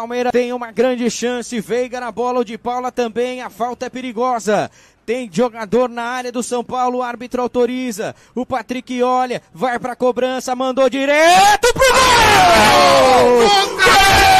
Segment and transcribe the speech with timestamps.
[0.00, 1.60] Palmeiras tem uma grande chance.
[1.60, 3.42] Veiga na bola, o de Paula também.
[3.42, 4.70] A falta é perigosa.
[5.04, 8.14] Tem jogador na área do São Paulo, o árbitro autoriza.
[8.34, 13.42] O Patrick olha, vai pra cobrança, mandou direto pro gol!
[14.36, 14.39] É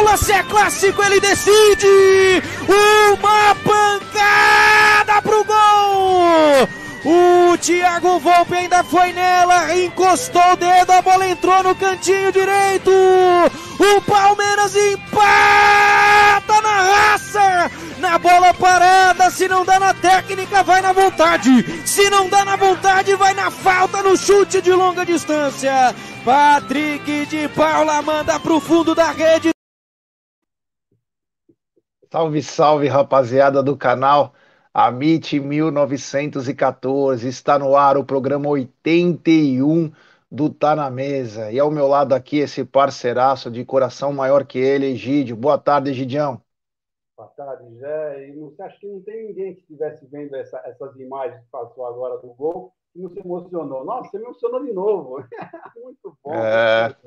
[0.00, 2.42] Paula, se é clássico, ele decide!
[2.66, 6.68] Uma pancada pro gol!
[7.04, 12.90] O Thiago Volpe ainda foi nela, encostou o dedo, a bola entrou no cantinho direito.
[12.90, 19.30] O Palmeiras empata na raça, na bola parada.
[19.30, 21.82] Se não dá na técnica, vai na vontade.
[21.84, 25.94] Se não dá na vontade, vai na falta, no chute de longa distância.
[26.24, 29.50] Patrick de Paula manda pro fundo da rede.
[32.12, 34.34] Salve, salve, rapaziada do canal
[34.74, 37.28] Amit 1914.
[37.28, 39.92] Está no ar o programa 81
[40.28, 41.52] do Tá na Mesa.
[41.52, 45.36] E ao meu lado aqui esse parceiraço de coração maior que ele, Egídio.
[45.36, 46.42] Boa tarde, Egidião.
[47.16, 48.28] Boa tarde, Zé.
[48.28, 51.86] E não, acho que não tem ninguém que estivesse vendo essa, essas imagens que passou
[51.86, 53.84] agora do gol que não se emocionou.
[53.84, 55.24] Nossa, você me emocionou de novo.
[55.80, 56.34] muito bom.
[56.34, 56.88] É...
[56.88, 56.98] Muito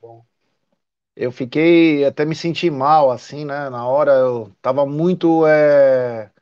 [0.00, 0.29] bom.
[1.20, 3.68] Eu fiquei, até me senti mal, assim, né?
[3.70, 6.32] Na hora eu tava muito, é...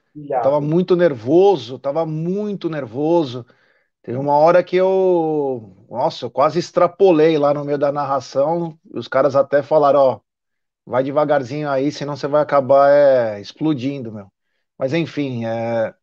[0.40, 3.46] Tava muito nervoso, tava muito nervoso.
[4.02, 8.78] Teve uma hora que eu, nossa, eu quase extrapolei lá no meio da narração.
[8.94, 10.20] e Os caras até falaram, ó,
[10.86, 14.32] vai devagarzinho aí, senão você vai acabar é, explodindo, meu.
[14.78, 15.94] Mas enfim, é,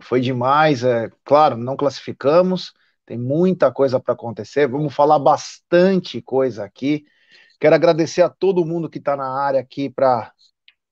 [0.00, 0.84] foi demais.
[0.84, 2.72] É, claro, não classificamos,
[3.06, 4.68] tem muita coisa para acontecer.
[4.68, 7.04] Vamos falar bastante coisa aqui.
[7.64, 10.30] Quero agradecer a todo mundo que está na área aqui para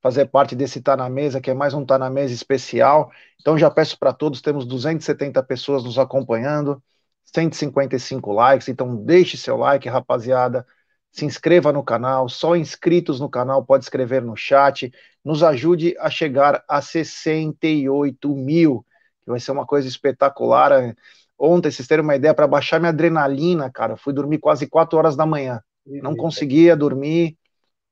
[0.00, 3.12] fazer parte desse Tá na Mesa, que é mais um Tá na Mesa especial.
[3.38, 6.82] Então já peço para todos, temos 270 pessoas nos acompanhando,
[7.24, 10.66] 155 likes, então deixe seu like, rapaziada.
[11.10, 14.90] Se inscreva no canal, só inscritos no canal pode escrever no chat.
[15.22, 18.82] Nos ajude a chegar a 68 mil,
[19.22, 20.96] que vai ser uma coisa espetacular.
[21.38, 25.14] Ontem, vocês terem uma ideia, para baixar minha adrenalina, cara, fui dormir quase 4 horas
[25.14, 25.62] da manhã.
[25.86, 27.36] Não conseguia dormir.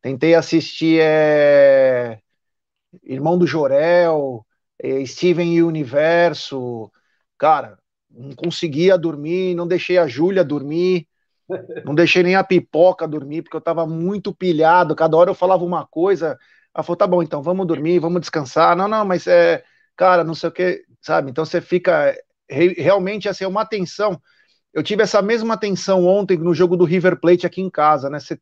[0.03, 2.21] Tentei assistir é,
[3.05, 4.47] Irmão do Jorel,
[4.83, 6.91] é, Steven Universo.
[7.39, 7.79] Cara,
[8.11, 11.09] não conseguia dormir, não deixei a Júlia dormir,
[11.85, 14.95] não deixei nem a pipoca dormir, porque eu tava muito pilhado.
[14.97, 16.39] Cada hora eu falava uma coisa.
[16.75, 18.77] Ela falou: tá bom, então vamos dormir, vamos descansar.
[18.77, 19.65] Não, não, mas é,
[19.97, 21.31] cara, não sei o que, sabe?
[21.31, 22.15] Então você fica
[22.51, 24.21] re- realmente assim, é uma tensão.
[24.73, 28.21] Eu tive essa mesma tensão ontem no jogo do River Plate aqui em casa, né?
[28.21, 28.39] Você,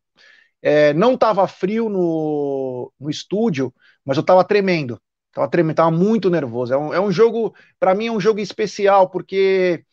[0.62, 3.72] é, não tava frio no, no estúdio,
[4.04, 5.00] mas eu tava tremendo.
[5.32, 6.72] Tava tremendo, tava muito nervoso.
[6.74, 9.84] É um, é um jogo, para mim, é um jogo especial, porque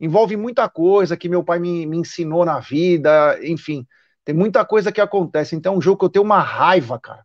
[0.00, 3.86] envolve muita coisa que meu pai me, me ensinou na vida, enfim,
[4.24, 5.54] tem muita coisa que acontece.
[5.56, 7.24] Então é um jogo que eu tenho uma raiva, cara.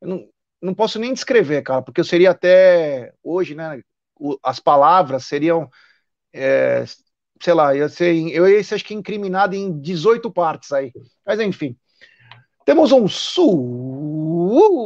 [0.00, 0.28] Eu não,
[0.62, 3.80] não posso nem descrever, cara, porque eu seria até hoje, né?
[4.42, 5.68] as palavras seriam,
[6.32, 6.84] é,
[7.40, 10.92] sei lá, ia ser, eu ia ser acho que incriminado em 18 partes aí.
[11.24, 11.76] Mas enfim.
[12.64, 13.06] Temos um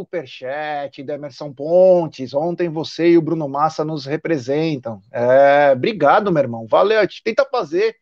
[0.02, 2.34] superchat da Emerson Pontes.
[2.34, 5.00] Ontem você e o Bruno Massa nos representam.
[5.10, 6.66] É, obrigado, meu irmão.
[6.68, 7.00] Valeu.
[7.24, 7.96] Tenta fazer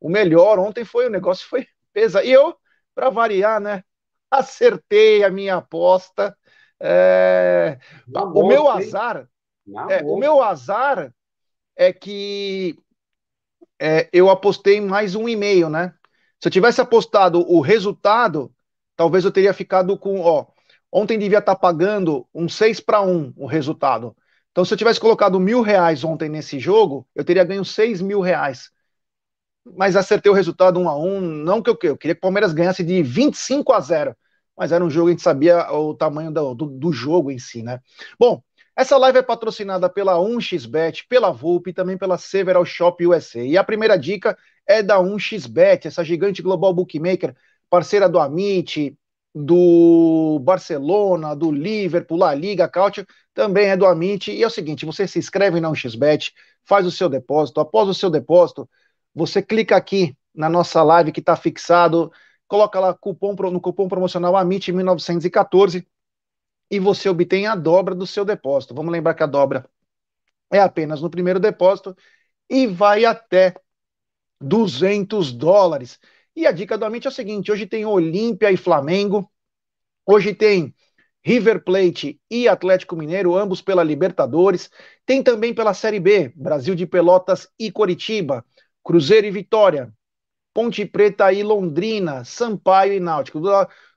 [0.00, 0.58] o melhor.
[0.58, 2.26] Ontem foi o negócio foi pesado.
[2.26, 2.56] E eu,
[2.92, 3.84] para variar, né?
[4.28, 6.36] Acertei a minha aposta.
[6.80, 7.78] É,
[8.12, 9.28] o meu azar,
[9.88, 11.14] é, o meu azar
[11.76, 12.76] é que
[13.84, 15.92] é, eu apostei mais um e-mail, né?
[16.40, 18.54] Se eu tivesse apostado o resultado,
[18.96, 20.46] talvez eu teria ficado com, ó,
[20.92, 24.16] ontem devia estar tá pagando um 6 para 1 o resultado.
[24.52, 28.20] Então, se eu tivesse colocado mil reais ontem nesse jogo, eu teria ganho 6 mil
[28.20, 28.70] reais.
[29.64, 32.52] Mas acertei o resultado 1 a 1 não que eu, eu queria que o Palmeiras
[32.52, 34.16] ganhasse de 25 a 0
[34.56, 37.62] mas era um jogo, a gente sabia o tamanho do, do, do jogo em si,
[37.62, 37.80] né?
[38.18, 38.42] Bom,
[38.82, 43.40] essa live é patrocinada pela 1xBet, pela Vulp e também pela Several Shop USA.
[43.40, 44.36] E a primeira dica
[44.66, 47.34] é da 1xBet, essa gigante global bookmaker,
[47.70, 48.96] parceira do Amit,
[49.32, 54.32] do Barcelona, do Liverpool, La Liga, Cautio, também é do Amit.
[54.32, 56.32] E é o seguinte, você se inscreve na 1xBet,
[56.64, 58.68] faz o seu depósito, após o seu depósito,
[59.14, 62.10] você clica aqui na nossa live que está fixado,
[62.48, 65.86] coloca lá cupom, no cupom promocional AMIT1914
[66.72, 68.74] e você obtém a dobra do seu depósito.
[68.74, 69.68] Vamos lembrar que a dobra
[70.50, 71.94] é apenas no primeiro depósito
[72.48, 73.54] e vai até
[74.40, 76.00] 200 dólares.
[76.34, 79.30] E a dica do Amit é o seguinte: hoje tem Olímpia e Flamengo,
[80.06, 80.74] hoje tem
[81.22, 84.70] River Plate e Atlético Mineiro, ambos pela Libertadores.
[85.04, 88.42] Tem também pela Série B, Brasil de Pelotas e Coritiba,
[88.82, 89.92] Cruzeiro e Vitória,
[90.54, 93.40] Ponte Preta e Londrina, Sampaio e Náutico.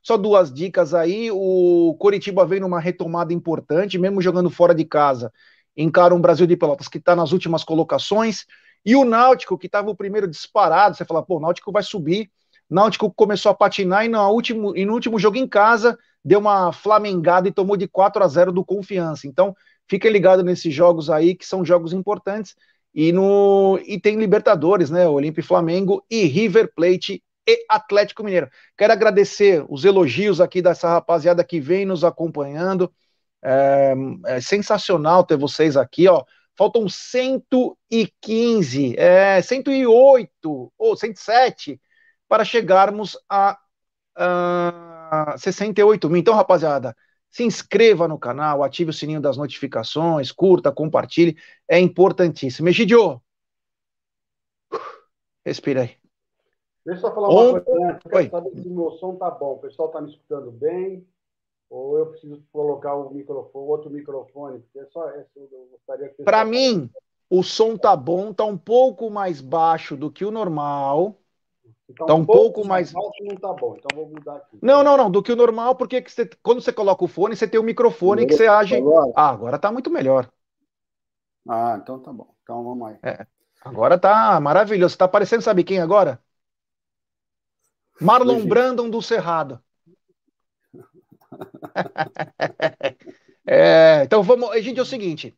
[0.05, 1.31] Só duas dicas aí.
[1.31, 5.33] O Coritiba vem numa retomada importante, mesmo jogando fora de casa.
[5.75, 8.45] Encara um Brasil de Pelotas que está nas últimas colocações.
[8.85, 10.95] E o Náutico, que estava o primeiro disparado.
[10.95, 12.29] Você fala, pô, o Náutico vai subir.
[12.69, 16.71] Náutico começou a patinar e no último, e no último jogo em casa deu uma
[16.71, 19.25] flamengada e tomou de 4 a 0 do Confiança.
[19.25, 19.55] Então,
[19.89, 22.55] fiquem ligados nesses jogos aí, que são jogos importantes.
[22.93, 25.07] E, no, e tem Libertadores, né?
[25.07, 28.49] Olímpia e Flamengo e River Plate e Atlético Mineiro.
[28.77, 32.91] Quero agradecer os elogios aqui dessa rapaziada que vem nos acompanhando.
[33.43, 33.93] É,
[34.25, 36.23] é sensacional ter vocês aqui, ó.
[36.57, 41.79] Faltam 115, é, 108 ou 107
[42.27, 43.57] para chegarmos a,
[44.15, 46.19] a 68 mil.
[46.19, 46.95] Então, rapaziada,
[47.29, 51.37] se inscreva no canal, ative o sininho das notificações, curta, compartilhe,
[51.67, 52.69] é importantíssimo.
[52.69, 53.21] Egidio,
[55.45, 56.04] respira aí.
[56.85, 57.99] Deixa eu só falar uma coisa, né?
[58.05, 59.53] Eu quero saber se o meu som tá bom.
[59.53, 61.05] O pessoal tá me escutando bem?
[61.69, 64.59] Ou eu preciso colocar o microfone, outro microfone?
[64.59, 66.23] Porque é só esse, eu gostaria que.
[66.23, 66.89] Para mim,
[67.29, 71.15] o som tá bom, tá um pouco mais baixo do que o normal.
[71.89, 72.91] Então, tá um, um pouco, pouco mais.
[72.91, 74.57] Baixo não tá bom, então vou mudar aqui.
[74.61, 77.47] Não, não, não, do que o normal, porque você, quando você coloca o fone, você
[77.47, 78.75] tem o microfone que você age.
[78.75, 79.11] Agora?
[79.15, 80.29] Ah, agora tá muito melhor.
[81.47, 82.27] Ah, então tá bom.
[82.43, 82.97] Então vamos aí.
[83.03, 83.25] É.
[83.63, 84.97] Agora tá maravilhoso.
[84.97, 86.19] Tá parecendo, sabe quem agora?
[87.99, 88.47] Marlon Hoje.
[88.47, 89.59] Brandon do Cerrado.
[93.45, 94.53] é, então vamos.
[94.61, 95.35] Gente, é o seguinte.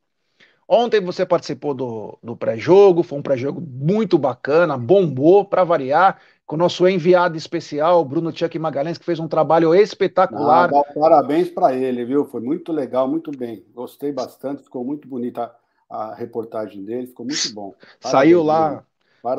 [0.68, 6.58] Ontem você participou do, do pré-jogo, foi um pré-jogo muito bacana, bombou para variar, com
[6.58, 10.70] o nosso enviado especial, Bruno Tchek Magalhães, que fez um trabalho espetacular.
[10.74, 12.26] Ah, parabéns para ele, viu?
[12.26, 13.66] Foi muito legal, muito bem.
[13.74, 15.50] Gostei bastante, ficou muito bonita
[15.90, 17.74] a, a reportagem dele, ficou muito bom.
[18.02, 18.84] Parabéns, saiu lá,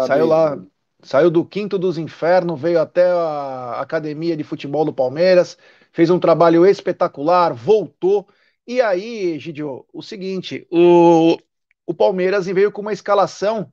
[0.06, 0.58] saiu lá,
[1.02, 5.56] saiu do quinto dos infernos, veio até a academia de futebol do Palmeiras,
[5.92, 8.26] fez um trabalho espetacular, voltou.
[8.66, 11.38] E aí, Gidio, o seguinte, o,
[11.86, 13.72] o Palmeiras veio com uma escalação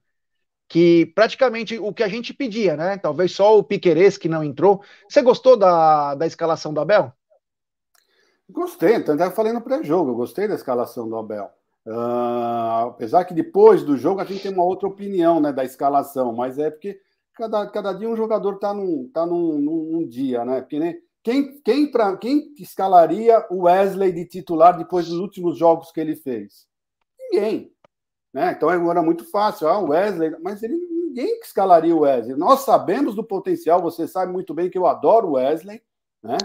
[0.68, 2.98] que praticamente o que a gente pedia, né?
[2.98, 4.82] Talvez só o Piqueires que não entrou.
[5.08, 7.14] Você gostou da, da escalação do Abel?
[8.50, 11.50] Gostei, tanto é que falei no pré-jogo, eu gostei da escalação do Abel.
[11.86, 16.34] Uh, apesar que depois do jogo a gente tem uma outra opinião né, da escalação,
[16.34, 17.00] mas é porque
[17.36, 20.66] cada, cada dia um jogador está num, tá num, num, num, dia, né?
[21.24, 26.16] Quem, quem, pra, quem escalaria o Wesley de titular depois dos últimos jogos que ele
[26.16, 26.68] fez?
[27.20, 27.72] Ninguém.
[28.32, 28.52] Né?
[28.52, 32.36] Então era muito fácil, ah, o Wesley, mas ele, ninguém escalaria o Wesley.
[32.36, 35.82] Nós sabemos do potencial, você sabe muito bem que eu adoro o Wesley,
[36.22, 36.38] né?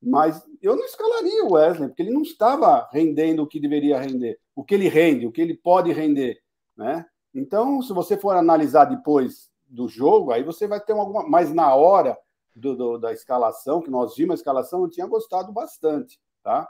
[0.00, 4.38] Mas eu não escalaria o Wesley, porque ele não estava rendendo o que deveria render,
[4.54, 6.38] o que ele rende, o que ele pode render,
[6.76, 7.04] né?
[7.34, 11.28] Então, se você for analisar depois do jogo, aí você vai ter alguma.
[11.28, 12.16] Mas na hora
[12.54, 16.68] do, do, da escalação, que nós vimos a escalação, eu tinha gostado bastante, tá?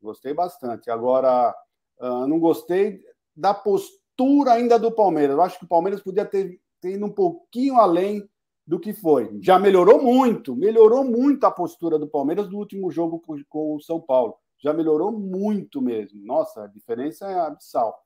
[0.00, 0.90] Gostei bastante.
[0.90, 1.54] Agora,
[2.00, 3.02] uh, não gostei
[3.34, 5.36] da postura ainda do Palmeiras.
[5.36, 8.26] Eu acho que o Palmeiras podia ter, ter ido um pouquinho além
[8.64, 9.36] do que foi.
[9.42, 13.80] Já melhorou muito, melhorou muito a postura do Palmeiras do último jogo com, com o
[13.80, 14.36] São Paulo.
[14.58, 16.24] Já melhorou muito mesmo.
[16.24, 18.05] Nossa, a diferença é abissal?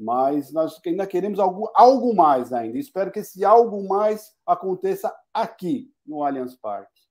[0.00, 2.78] Mas nós ainda queremos algo, algo mais ainda.
[2.78, 7.02] Espero que esse algo mais aconteça aqui no Allianz Parque.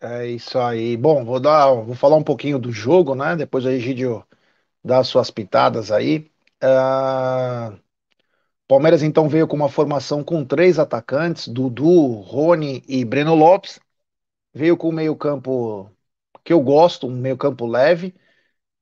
[0.00, 0.96] É isso aí.
[0.96, 3.36] Bom, vou dar, vou falar um pouquinho do jogo, né?
[3.36, 4.26] Depois aí, Gidio,
[4.82, 6.30] dá as suas pitadas aí.
[6.62, 7.78] Uh...
[8.66, 13.78] Palmeiras então veio com uma formação com três atacantes, Dudu, Rony e Breno Lopes.
[14.52, 15.90] Veio com o meio-campo
[16.44, 18.14] que eu gosto, um meio-campo leve,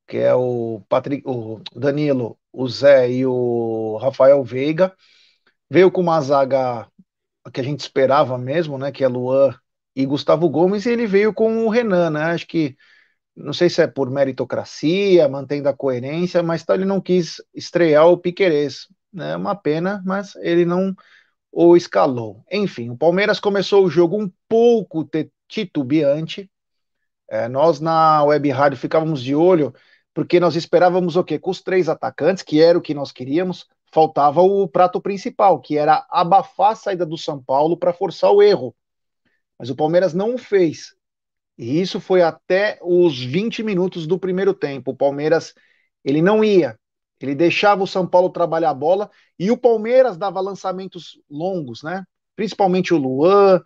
[0.06, 4.94] que é o Patrick, o Danilo, o Zé e o Rafael Veiga.
[5.70, 6.88] Veio com uma zaga
[7.52, 8.92] que a gente esperava mesmo, né?
[8.92, 9.54] Que é Luan
[9.96, 12.22] e Gustavo Gomes, e ele veio com o Renan, né?
[12.24, 12.76] Acho que
[13.34, 18.06] não sei se é por meritocracia, mantendo a coerência, mas tá, ele não quis estrear
[18.06, 18.88] o Piquerez.
[19.12, 19.36] Né?
[19.36, 20.94] Uma pena, mas ele não
[21.50, 22.44] o escalou.
[22.50, 25.08] Enfim, o Palmeiras começou o jogo um pouco
[25.48, 26.50] titubeante.
[27.28, 29.74] É, nós na Web Rádio ficávamos de olho
[30.14, 31.38] porque nós esperávamos o quê?
[31.38, 35.76] Com os três atacantes, que era o que nós queríamos, faltava o prato principal, que
[35.76, 38.74] era abafar a saída do São Paulo para forçar o erro.
[39.58, 40.94] Mas o Palmeiras não o fez.
[41.56, 44.90] E isso foi até os 20 minutos do primeiro tempo.
[44.90, 45.54] O Palmeiras
[46.04, 46.78] ele não ia,
[47.20, 52.04] ele deixava o São Paulo trabalhar a bola e o Palmeiras dava lançamentos longos, né?
[52.34, 53.62] Principalmente o Luan,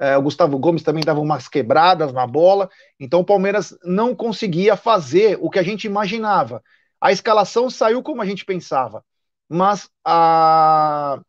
[0.00, 4.74] é, o Gustavo Gomes também dava umas quebradas na bola, então o Palmeiras não conseguia
[4.74, 6.62] fazer o que a gente imaginava.
[6.98, 9.04] A escalação saiu como a gente pensava,
[9.46, 11.20] mas a...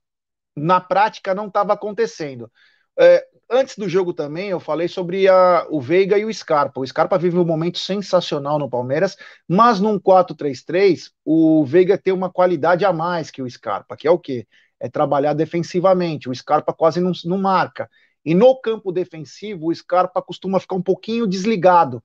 [0.56, 2.50] na prática não estava acontecendo.
[2.98, 6.80] É, antes do jogo também eu falei sobre a, o Veiga e o Scarpa.
[6.80, 9.18] O Scarpa vive um momento sensacional no Palmeiras,
[9.50, 14.12] mas num 4-3-3, o Veiga tem uma qualidade a mais que o Scarpa, que é
[14.12, 14.48] o quê?
[14.80, 16.30] É trabalhar defensivamente.
[16.30, 17.90] O Scarpa quase não, não marca.
[18.24, 22.04] E no campo defensivo, o Scarpa costuma ficar um pouquinho desligado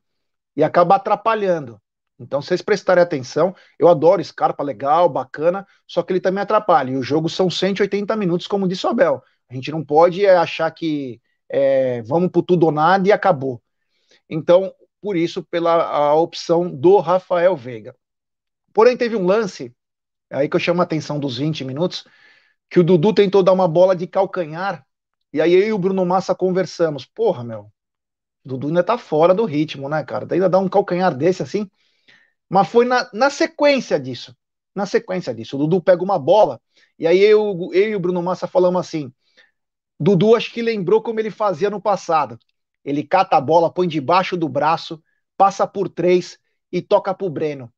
[0.56, 1.80] e acaba atrapalhando.
[2.18, 6.92] Então, vocês prestarem atenção, eu adoro Scarpa, legal, bacana, só que ele também atrapalha.
[6.92, 9.23] E o jogo são 180 minutos, como disse o Abel.
[9.50, 13.62] A gente não pode é, achar que é, vamos por tudo ou nada e acabou.
[14.28, 17.94] Então, por isso, pela opção do Rafael Veiga.
[18.73, 19.75] Porém, teve um lance,
[20.30, 22.04] aí que eu chamo a atenção dos 20 minutos,
[22.70, 24.86] que o Dudu tentou dar uma bola de calcanhar
[25.37, 27.05] e aí eu e o Bruno Massa conversamos.
[27.05, 27.71] Porra, meu,
[28.43, 30.26] Dudu ainda tá fora do ritmo, né, cara?
[30.31, 31.69] Ainda dá um calcanhar desse assim.
[32.49, 34.35] Mas foi na, na sequência disso.
[34.75, 35.57] Na sequência disso.
[35.57, 36.59] O Dudu pega uma bola,
[36.99, 39.12] e aí eu, eu e o Bruno Massa falamos assim:
[40.00, 42.38] Dudu acho que lembrou como ele fazia no passado.
[42.83, 45.02] Ele cata a bola, põe debaixo do braço,
[45.37, 46.38] passa por três
[46.73, 47.71] e toca pro Breno.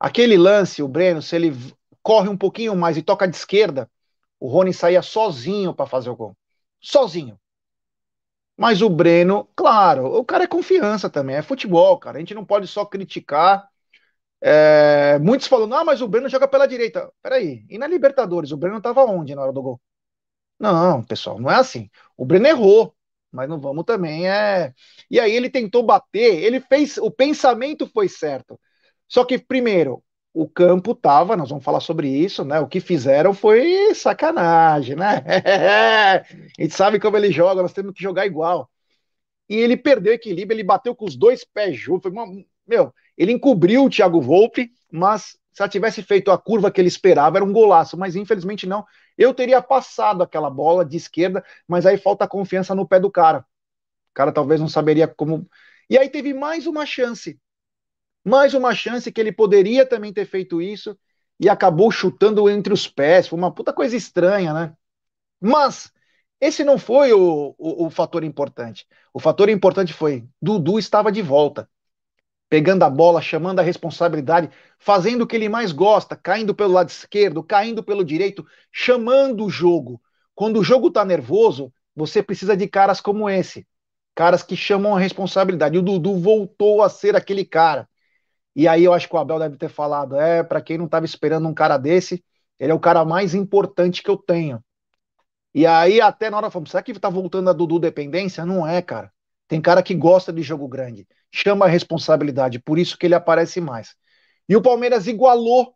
[0.00, 1.54] Aquele lance, o Breno, se ele
[2.02, 3.90] corre um pouquinho mais e toca de esquerda,
[4.40, 6.34] o Rony saía sozinho para fazer o gol
[6.82, 7.40] sozinho.
[8.56, 12.16] Mas o Breno, claro, o cara é confiança também, é futebol, cara.
[12.18, 13.68] A gente não pode só criticar.
[14.40, 17.10] É, muitos falam, ah, mas o Breno joga pela direita.
[17.22, 18.52] Peraí, e na Libertadores?
[18.52, 19.80] O Breno estava onde na hora do gol?
[20.58, 21.90] Não, pessoal, não é assim.
[22.16, 22.94] O Breno errou,
[23.32, 24.28] mas não vamos também.
[24.30, 24.74] É...
[25.10, 26.98] E aí ele tentou bater, ele fez.
[26.98, 28.60] O pensamento foi certo.
[29.08, 30.02] Só que, primeiro,
[30.34, 32.58] o campo tava, nós vamos falar sobre isso, né?
[32.60, 35.22] O que fizeram foi sacanagem, né?
[36.58, 38.70] a gente sabe como ele joga, nós temos que jogar igual.
[39.48, 42.10] E ele perdeu equilíbrio, ele bateu com os dois pés juntos.
[42.66, 46.88] Meu, ele encobriu o Thiago Volpe, mas se ela tivesse feito a curva que ele
[46.88, 48.86] esperava, era um golaço, mas infelizmente não.
[49.18, 53.40] Eu teria passado aquela bola de esquerda, mas aí falta confiança no pé do cara.
[53.40, 55.46] O cara talvez não saberia como.
[55.90, 57.38] E aí teve mais uma chance
[58.24, 60.96] mais uma chance que ele poderia também ter feito isso
[61.40, 63.28] e acabou chutando entre os pés.
[63.28, 64.76] Foi uma puta coisa estranha, né?
[65.40, 65.92] Mas
[66.40, 68.86] esse não foi o, o, o fator importante.
[69.12, 71.68] O fator importante foi Dudu estava de volta,
[72.48, 76.88] pegando a bola, chamando a responsabilidade, fazendo o que ele mais gosta, caindo pelo lado
[76.88, 80.00] esquerdo, caindo pelo direito, chamando o jogo.
[80.34, 83.66] Quando o jogo está nervoso, você precisa de caras como esse,
[84.14, 85.78] caras que chamam a responsabilidade.
[85.78, 87.88] O Dudu voltou a ser aquele cara.
[88.54, 91.04] E aí eu acho que o Abel deve ter falado: é, para quem não estava
[91.04, 92.24] esperando um cara desse,
[92.58, 94.62] ele é o cara mais importante que eu tenho.
[95.54, 98.46] E aí, até na hora, falamos: será que tá voltando a Dudu dependência?
[98.46, 99.12] Não é, cara.
[99.48, 103.60] Tem cara que gosta de jogo grande, chama a responsabilidade, por isso que ele aparece
[103.60, 103.94] mais.
[104.48, 105.74] E o Palmeiras igualou,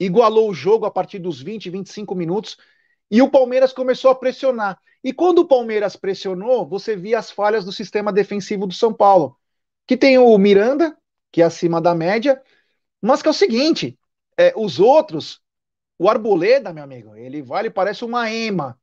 [0.00, 2.56] igualou o jogo a partir dos 20, 25 minutos,
[3.08, 4.76] e o Palmeiras começou a pressionar.
[5.04, 9.36] E quando o Palmeiras pressionou, você via as falhas do sistema defensivo do São Paulo,
[9.86, 10.96] que tem o Miranda,
[11.30, 12.42] que é acima da média,
[13.00, 13.98] mas que é o seguinte,
[14.36, 15.40] é, os outros,
[15.98, 18.78] o Arboleda, meu amigo, ele vai, ele parece uma ema.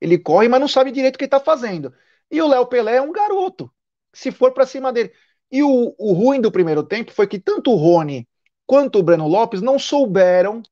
[0.00, 1.94] Ele corre, mas não sabe direito o que está fazendo.
[2.30, 3.72] E o Léo Pelé é um garoto.
[4.12, 5.12] Se for para cima dele.
[5.50, 8.28] E o, o ruim do primeiro tempo foi que tanto o Rony
[8.66, 10.62] quanto o Breno Lopes não souberam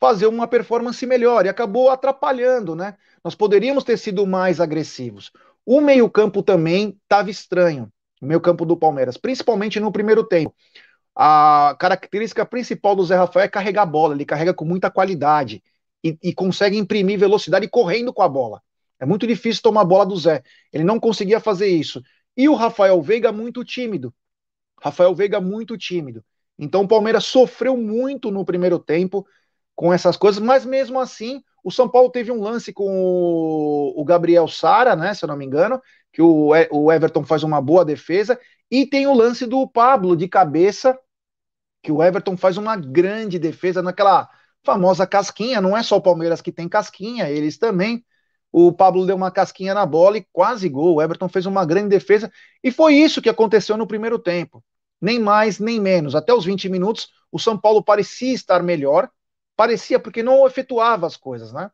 [0.00, 2.96] fazer uma performance melhor e acabou atrapalhando, né?
[3.22, 5.30] Nós poderíamos ter sido mais agressivos.
[5.64, 7.88] O meio-campo também estava estranho,
[8.22, 10.54] o meio-campo do Palmeiras, principalmente no primeiro tempo.
[11.14, 15.62] A característica principal do Zé Rafael é carregar a bola, ele carrega com muita qualidade
[16.02, 18.62] e, e consegue imprimir velocidade correndo com a bola.
[18.98, 20.42] É muito difícil tomar a bola do Zé.
[20.72, 22.00] Ele não conseguia fazer isso.
[22.36, 24.14] E o Rafael Veiga muito tímido.
[24.80, 26.24] Rafael Veiga muito tímido.
[26.56, 29.26] Então o Palmeiras sofreu muito no primeiro tempo
[29.74, 34.46] com essas coisas, mas mesmo assim, o São Paulo teve um lance com o, Gabriel
[34.46, 35.80] Sara, né, se eu não me engano,
[36.12, 38.38] que o, o Everton faz uma boa defesa,
[38.70, 40.98] e tem o lance do Pablo de cabeça,
[41.82, 44.28] que o Everton faz uma grande defesa naquela
[44.64, 48.04] famosa casquinha, não é só o Palmeiras que tem casquinha, eles também
[48.52, 50.96] o Pablo deu uma casquinha na bola e quase gol.
[50.96, 52.30] O Everton fez uma grande defesa
[52.62, 54.62] e foi isso que aconteceu no primeiro tempo.
[55.00, 56.14] Nem mais, nem menos.
[56.14, 59.10] Até os 20 minutos, o São Paulo parecia estar melhor,
[59.56, 61.70] parecia porque não efetuava as coisas, né?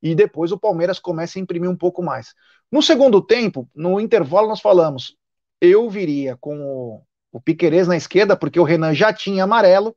[0.00, 2.34] E depois o Palmeiras começa a imprimir um pouco mais.
[2.72, 5.16] No segundo tempo, no intervalo, nós falamos:
[5.60, 9.94] eu viria com o, o Piquerez na esquerda, porque o Renan já tinha amarelo,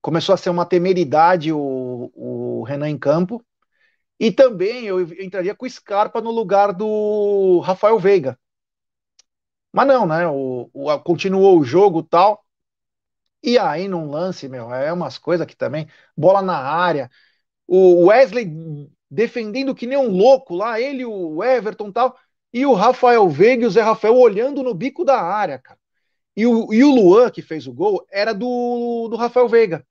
[0.00, 3.44] começou a ser uma temeridade o, o Renan em campo.
[4.20, 8.38] E também eu entraria com o Scarpa no lugar do Rafael Veiga.
[9.72, 10.26] Mas não, né?
[10.28, 12.44] O, o, continuou o jogo tal.
[13.42, 15.88] E aí, num lance, meu, é umas coisas que também.
[16.16, 17.10] Bola na área.
[17.66, 18.46] O Wesley
[19.12, 22.16] defendendo que nem um louco lá, ele, o Everton tal.
[22.52, 25.78] E o Rafael Veiga e o Zé Rafael olhando no bico da área, cara.
[26.34, 29.86] E o, e o Luan, que fez o gol, era do, do Rafael Veiga.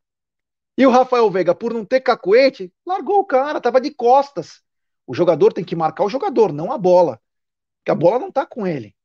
[0.75, 4.63] E o Rafael Veiga, por não ter cacuete, largou o cara, tava de costas.
[5.05, 7.21] O jogador tem que marcar o jogador, não a bola.
[7.79, 8.95] Porque a bola não tá com ele.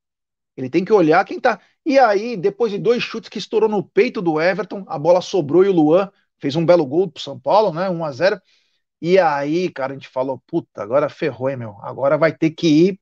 [0.56, 1.60] Ele tem que olhar quem tá.
[1.84, 5.62] E aí, depois de dois chutes que estourou no peito do Everton, a bola sobrou
[5.62, 7.90] e o Luan fez um belo gol pro São Paulo, né?
[7.90, 8.40] 1 a 0
[9.00, 11.76] E aí, cara, a gente falou, puta, agora ferrou, hein, meu?
[11.82, 13.00] Agora vai ter que ir.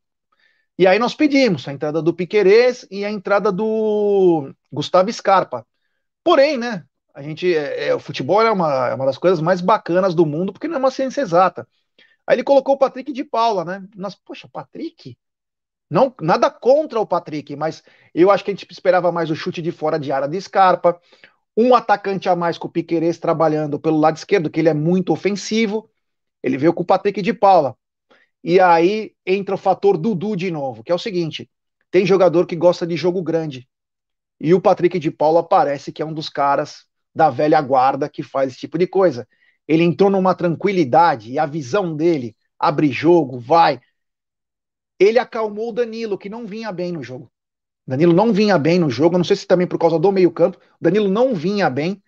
[0.78, 5.64] E aí nós pedimos a entrada do Piquerez e a entrada do Gustavo Scarpa.
[6.24, 6.84] Porém, né?
[7.14, 10.26] A gente, é, é, o futebol é uma, é uma das coisas mais bacanas do
[10.26, 11.66] mundo, porque não é uma ciência exata.
[12.26, 13.86] Aí ele colocou o Patrick de Paula, né?
[13.94, 15.16] Nós, poxa, Patrick?
[15.88, 19.62] Não, nada contra o Patrick, mas eu acho que a gente esperava mais o chute
[19.62, 20.98] de fora de área de Scarpa,
[21.56, 25.12] um atacante a mais com o Piqueires trabalhando pelo lado esquerdo, que ele é muito
[25.12, 25.88] ofensivo.
[26.42, 27.76] Ele veio com o Patrick de Paula.
[28.42, 31.50] E aí entra o fator Dudu de novo, que é o seguinte:
[31.90, 33.68] tem jogador que gosta de jogo grande.
[34.40, 38.22] E o Patrick de Paula parece que é um dos caras da velha guarda que
[38.22, 39.26] faz esse tipo de coisa.
[39.66, 43.80] Ele entrou numa tranquilidade e a visão dele abre jogo, vai.
[44.98, 47.30] Ele acalmou o Danilo, que não vinha bem no jogo.
[47.86, 50.58] Danilo não vinha bem no jogo, não sei se também por causa do meio-campo.
[50.80, 52.02] Danilo não vinha bem.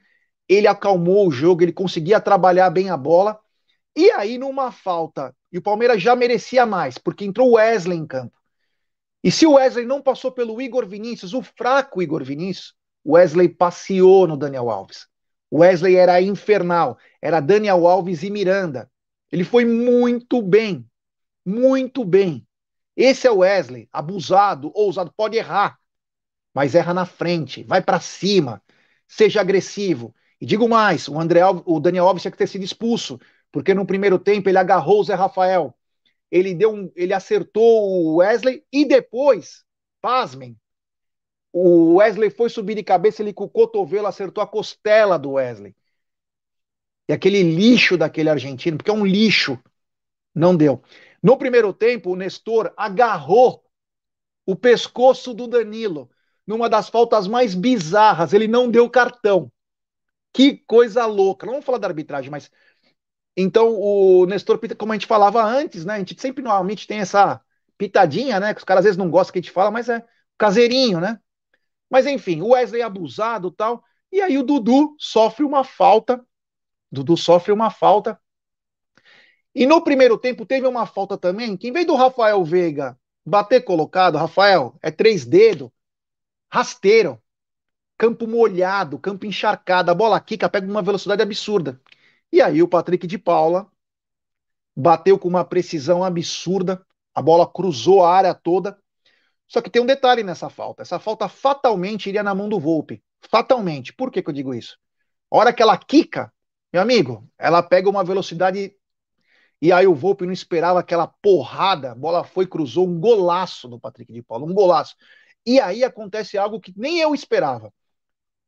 [0.49, 3.39] Ele acalmou o jogo, ele conseguia trabalhar bem a bola.
[3.95, 8.07] E aí, numa falta, e o Palmeiras já merecia mais, porque entrou o Wesley em
[8.07, 8.37] campo.
[9.25, 14.27] E se o Wesley não passou pelo Igor Vinícius, o fraco Igor Vinícius, Wesley passeou
[14.27, 15.07] no Daniel Alves.
[15.53, 18.91] Wesley era infernal, era Daniel Alves e Miranda.
[19.31, 20.87] Ele foi muito bem,
[21.45, 22.46] muito bem.
[22.97, 25.79] Esse é o Wesley, abusado, ousado, pode errar,
[26.55, 28.63] mas erra na frente, vai para cima,
[29.07, 30.15] seja agressivo.
[30.41, 33.21] E digo mais, o André Alves, o Daniel Alves tinha que ter sido expulso,
[33.53, 35.75] porque no primeiro tempo ele agarrou o Zé Rafael.
[36.31, 39.65] Ele deu um, ele acertou o Wesley e depois,
[40.01, 40.57] pasmem,
[41.53, 45.75] o Wesley foi subir de cabeça, ele com o cotovelo acertou a costela do Wesley.
[47.09, 49.59] E aquele lixo daquele argentino, porque é um lixo,
[50.35, 50.83] não deu.
[51.27, 53.65] No primeiro tempo, o Nestor agarrou
[54.47, 56.09] o pescoço do Danilo
[56.47, 58.33] numa das faltas mais bizarras.
[58.33, 59.51] Ele não deu cartão.
[60.33, 61.45] Que coisa louca.
[61.45, 62.49] Não vamos falar da arbitragem, mas.
[63.37, 65.95] Então, o Nestor, como a gente falava antes, né?
[65.95, 67.41] A gente sempre normalmente tem essa
[67.77, 68.55] pitadinha, né?
[68.55, 70.07] Que os caras às vezes não gostam que a gente fala, mas é
[70.39, 71.19] caseirinho, né?
[71.91, 73.83] Mas enfim, o Wesley abusado tal.
[74.13, 76.25] E aí o Dudu sofre uma falta.
[76.89, 78.17] Dudu sofre uma falta.
[79.57, 83.65] E no primeiro tempo teve uma falta também, que em vez do Rafael Veiga bater
[83.65, 85.71] colocado, Rafael, é três dedos,
[86.53, 87.19] rasteiro,
[87.97, 91.81] campo molhado, campo encharcado, a bola quica, pega uma velocidade absurda.
[92.31, 93.67] E aí o Patrick de Paula
[94.77, 98.79] bateu com uma precisão absurda, a bola cruzou a área toda.
[99.49, 100.83] Só que tem um detalhe nessa falta.
[100.83, 103.03] Essa falta fatalmente iria na mão do Volpe.
[103.31, 103.95] Fatalmente.
[103.95, 104.77] Por que, que eu digo isso?
[105.31, 106.31] A hora que ela quica,
[106.71, 108.77] meu amigo, ela pega uma velocidade.
[109.61, 111.93] E aí o Volpe não esperava aquela porrada.
[111.93, 114.45] A bola foi, cruzou um golaço do Patrick de Paula.
[114.45, 114.95] Um golaço.
[115.47, 117.73] E aí acontece algo que nem eu esperava.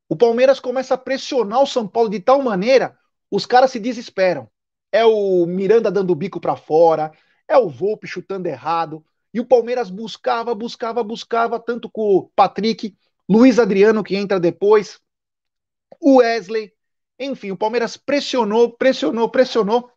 [0.08, 2.96] O Palmeiras começa a pressionar o São Paulo de tal maneira,
[3.30, 4.48] os caras se desesperam.
[4.90, 7.12] É o Miranda dando o bico para fora,
[7.46, 9.04] é o Volpe chutando errado.
[9.32, 12.96] E o Palmeiras buscava, buscava, buscava, tanto com o Patrick,
[13.28, 14.98] Luiz Adriano, que entra depois,
[16.00, 16.72] o Wesley.
[17.18, 19.90] Enfim, o Palmeiras pressionou, pressionou, pressionou.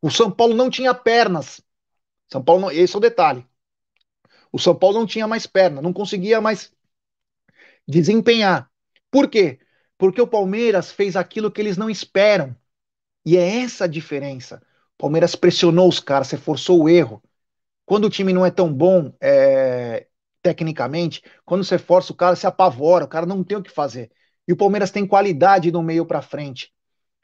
[0.00, 1.60] O São Paulo não tinha pernas.
[2.30, 3.46] São Paulo não, esse é o detalhe.
[4.52, 6.72] O São Paulo não tinha mais perna, não conseguia mais
[7.86, 8.70] desempenhar.
[9.10, 9.58] Por quê?
[9.96, 12.54] Porque o Palmeiras fez aquilo que eles não esperam.
[13.24, 14.62] E é essa a diferença.
[14.94, 17.22] O Palmeiras pressionou os caras, você forçou o erro.
[17.84, 20.06] Quando o time não é tão bom é,
[20.42, 24.10] tecnicamente, quando você força o cara, se apavora, o cara não tem o que fazer.
[24.46, 26.72] E o Palmeiras tem qualidade no meio para frente.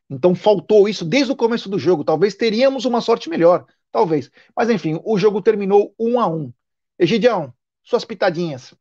[0.08, 2.04] Então faltou isso desde o começo do jogo.
[2.04, 4.30] Talvez teríamos uma sorte melhor, talvez.
[4.54, 6.52] Mas enfim, o jogo terminou um a um.
[6.98, 8.74] Egidião, suas pitadinhas.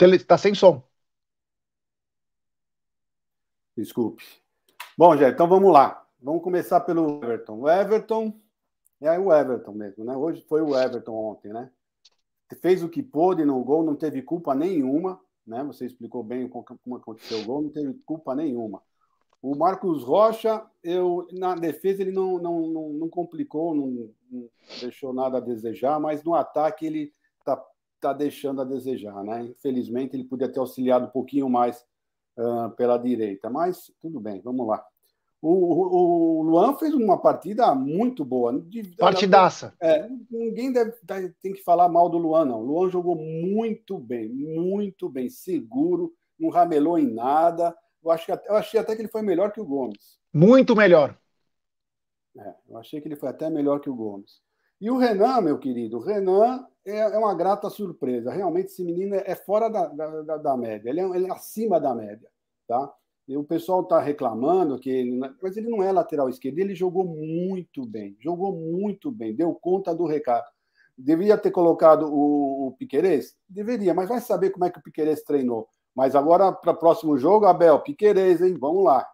[0.00, 0.82] Está sem som.
[3.76, 4.24] Desculpe.
[4.96, 6.04] Bom, já, então vamos lá.
[6.20, 7.60] Vamos começar pelo Everton.
[7.60, 8.40] O Everton
[9.00, 10.16] é o Everton mesmo, né?
[10.16, 11.70] Hoje foi o Everton ontem, né?
[12.60, 15.64] Fez o que pôde no gol, não teve culpa nenhuma, né?
[15.64, 18.82] Você explicou bem como aconteceu o gol, não teve culpa nenhuma.
[19.40, 24.48] O Marcos Rocha, eu na defesa ele não, não, não, não complicou, não, não,
[24.80, 27.64] deixou nada a desejar, mas no ataque ele tá,
[28.00, 29.44] tá deixando a desejar, né?
[29.44, 31.86] Infelizmente ele podia ter auxiliado um pouquinho mais
[32.36, 34.84] uh, pela direita, mas tudo bem, vamos lá.
[35.40, 38.60] O, o, o, Luan fez uma partida muito boa.
[38.98, 39.72] Partidaça.
[39.80, 40.92] É, ninguém deve,
[41.40, 42.60] tem que falar mal do Luan, não.
[42.60, 47.76] O Luan jogou muito bem, muito bem, seguro, não ramelou em nada.
[48.02, 50.18] Eu, acho que, eu achei até que ele foi melhor que o Gomes.
[50.32, 51.16] Muito melhor.
[52.36, 54.40] É, eu achei que ele foi até melhor que o Gomes.
[54.80, 58.32] E o Renan, meu querido, o Renan é, é uma grata surpresa.
[58.32, 61.94] Realmente, esse menino é fora da, da, da média, ele é, ele é acima da
[61.94, 62.28] média.
[62.66, 62.92] Tá?
[63.36, 67.84] O pessoal está reclamando que ele, mas ele não é lateral esquerdo, ele jogou muito
[67.84, 70.48] bem, jogou muito bem, deu conta do recado.
[70.96, 73.36] Deveria ter colocado o, o Piquerez?
[73.48, 75.68] Deveria, mas vai saber como é que o Piquerez treinou.
[75.94, 78.56] Mas agora, para o próximo jogo, Abel, Piquerez, hein?
[78.58, 79.06] Vamos lá.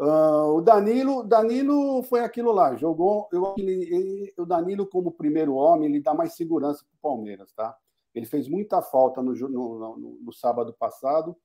[0.00, 3.28] Uh, o Danilo, Danilo foi aquilo lá, jogou.
[3.32, 7.52] Eu, ele, ele, o Danilo, como primeiro homem, ele dá mais segurança para o Palmeiras,
[7.52, 7.76] tá?
[8.14, 11.36] Ele fez muita falta no, no, no, no sábado passado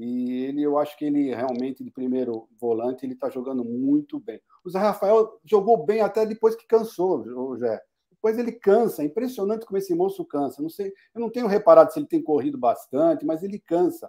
[0.00, 4.40] e ele, eu acho que ele realmente, de primeiro volante, ele está jogando muito bem.
[4.64, 7.82] O Zé Rafael jogou bem até depois que cansou, o Zé.
[8.08, 9.02] Depois ele cansa.
[9.02, 10.62] É impressionante como esse moço cansa.
[10.62, 14.08] Não sei, eu não tenho reparado se ele tem corrido bastante, mas ele cansa.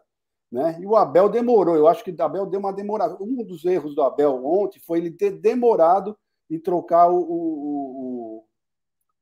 [0.52, 0.78] Né?
[0.80, 1.76] E o Abel demorou.
[1.76, 3.18] Eu acho que o Abel deu uma demorada.
[3.20, 6.16] Um dos erros do Abel ontem foi ele ter demorado
[6.52, 8.46] em trocar o, o,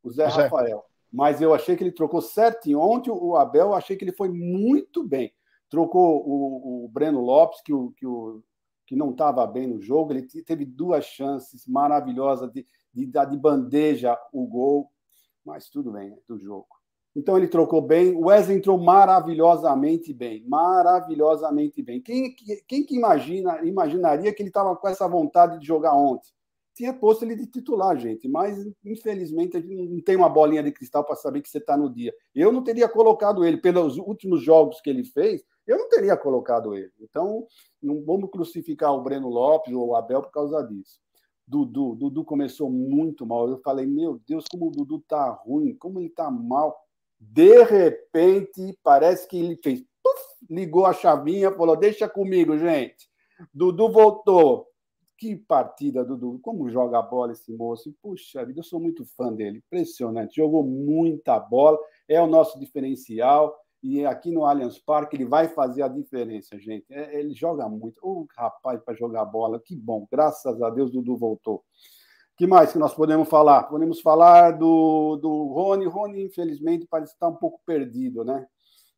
[0.03, 0.84] o Zé, Zé Rafael.
[1.10, 2.82] Mas eu achei que ele trocou certinho.
[2.82, 5.32] Ontem o Abel, eu achei que ele foi muito bem
[5.69, 8.43] trocou o, o Breno Lopes, que, o, que, o,
[8.86, 13.38] que não estava bem no jogo, ele teve duas chances maravilhosas de, de dar de
[13.38, 14.89] bandeja o gol,
[15.45, 16.67] mas tudo bem, é do jogo.
[17.17, 21.99] Então ele trocou bem, o Wesley entrou maravilhosamente bem, maravilhosamente bem.
[21.99, 22.36] Quem,
[22.67, 26.30] quem que imagina, imaginaria que ele estava com essa vontade de jogar ontem?
[26.75, 30.71] Tinha posto ele de titular, gente, mas infelizmente a gente não tem uma bolinha de
[30.71, 32.13] cristal para saber que você está no dia.
[32.36, 36.73] Eu não teria colocado ele pelos últimos jogos que ele fez, eu não teria colocado
[36.73, 36.91] ele.
[36.99, 37.45] Então,
[37.82, 40.99] não vamos crucificar o Breno Lopes ou o Abel por causa disso.
[41.45, 43.49] Dudu, Dudu começou muito mal.
[43.49, 46.77] Eu falei, meu Deus, como o Dudu tá ruim, como ele tá mal.
[47.19, 53.10] De repente, parece que ele fez, puff, ligou a chavinha, falou: "Deixa comigo, gente".
[53.53, 54.67] Dudu voltou.
[55.17, 56.39] Que partida, Dudu.
[56.43, 57.93] Como joga a bola esse moço.
[58.01, 59.58] Puxa vida, eu sou muito fã dele.
[59.65, 60.36] Impressionante.
[60.36, 61.80] Jogou muita bola.
[62.08, 66.86] É o nosso diferencial e aqui no Allianz Parque ele vai fazer a diferença, gente.
[66.92, 68.00] É, ele joga muito.
[68.02, 70.08] O oh, rapaz para jogar bola, que bom.
[70.12, 71.63] Graças a Deus, Dudu voltou.
[72.36, 73.63] que mais que nós podemos falar?
[73.63, 75.86] Podemos falar do, do Rony.
[75.86, 78.48] Rony, infelizmente, parece estar um pouco perdido, né?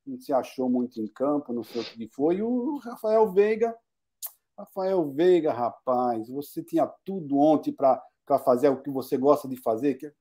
[0.05, 2.37] Não se achou muito em campo, não sei o que foi.
[2.37, 3.75] E o Rafael Veiga.
[4.57, 8.01] Rafael Veiga, rapaz, você tinha tudo ontem para
[8.43, 10.11] fazer o que você gosta de fazer, que é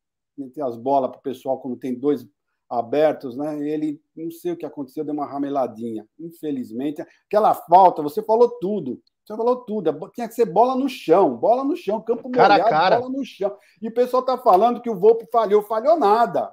[0.55, 2.25] tem as bolas para o pessoal quando tem dois
[2.69, 3.59] abertos, né?
[3.67, 6.07] Ele, não sei o que aconteceu, deu uma rameladinha.
[6.19, 9.01] Infelizmente, aquela falta, você falou tudo.
[9.25, 9.91] Você falou tudo.
[9.91, 12.99] É tinha que ser bola no chão, bola no chão, campo cara molhado, cara.
[12.99, 13.55] bola no chão.
[13.81, 15.63] E o pessoal está falando que o Volpe falhou.
[15.63, 16.53] Falhou nada.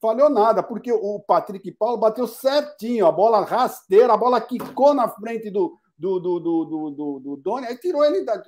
[0.00, 5.08] Falhou nada, porque o Patrick Paulo bateu certinho, a bola rasteira, a bola quicou na
[5.08, 8.38] frente do, do, do, do, do, do, do Doni, aí tirou ele, da,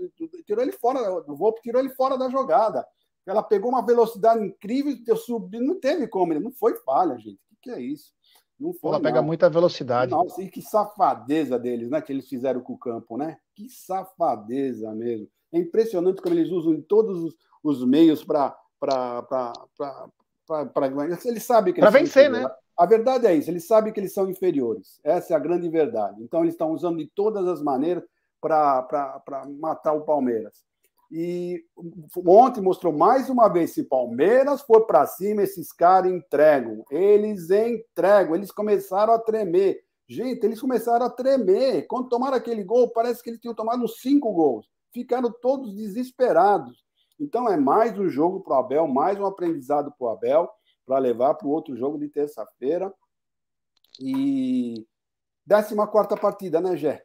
[0.45, 2.87] tirou ele fora, o Volpe tirou ele fora da jogada.
[3.27, 7.41] Ela pegou uma velocidade incrível, eu subi, não teve como, não foi falha, gente.
[7.53, 8.13] O que, é isso?
[8.59, 8.91] Não foi.
[8.91, 10.13] Ela pega muita velocidade.
[10.13, 12.01] Nossa, e que safadeza deles, né?
[12.01, 13.37] Que eles fizeram com o campo, né?
[13.55, 15.29] Que safadeza mesmo.
[15.53, 18.57] É impressionante como eles usam em todos os, os meios para
[21.25, 22.49] eles sabem que para vencer, né?
[22.79, 25.01] A verdade é isso, eles sabem que eles são inferiores.
[25.03, 26.23] Essa é a grande verdade.
[26.23, 28.05] Então eles estão usando de todas as maneiras
[28.41, 30.63] para matar o Palmeiras.
[31.11, 31.65] E
[32.27, 36.85] ontem mostrou mais uma vez: se Palmeiras for para cima, esses caras entregam.
[36.91, 39.85] Eles entregam, eles começaram a tremer.
[40.09, 41.87] Gente, eles começaram a tremer.
[41.87, 44.69] Quando tomaram aquele gol, parece que eles tinham tomado cinco gols.
[44.93, 46.85] Ficaram todos desesperados.
[47.19, 50.51] Então é mais um jogo para o Abel, mais um aprendizado para o Abel,
[50.85, 52.93] para levar para o outro jogo de terça-feira.
[53.99, 54.87] E
[55.49, 57.05] 14 quarta partida, né, Gé?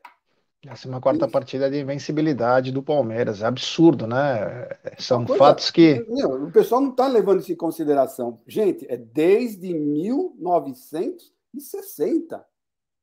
[0.63, 1.31] Décima quarta Isso.
[1.31, 3.41] partida de invencibilidade do Palmeiras.
[3.41, 4.69] É absurdo, né?
[4.99, 6.05] São coisa, fatos que.
[6.07, 8.39] Não, o pessoal não está levando isso em consideração.
[8.45, 12.45] Gente, é desde 1960.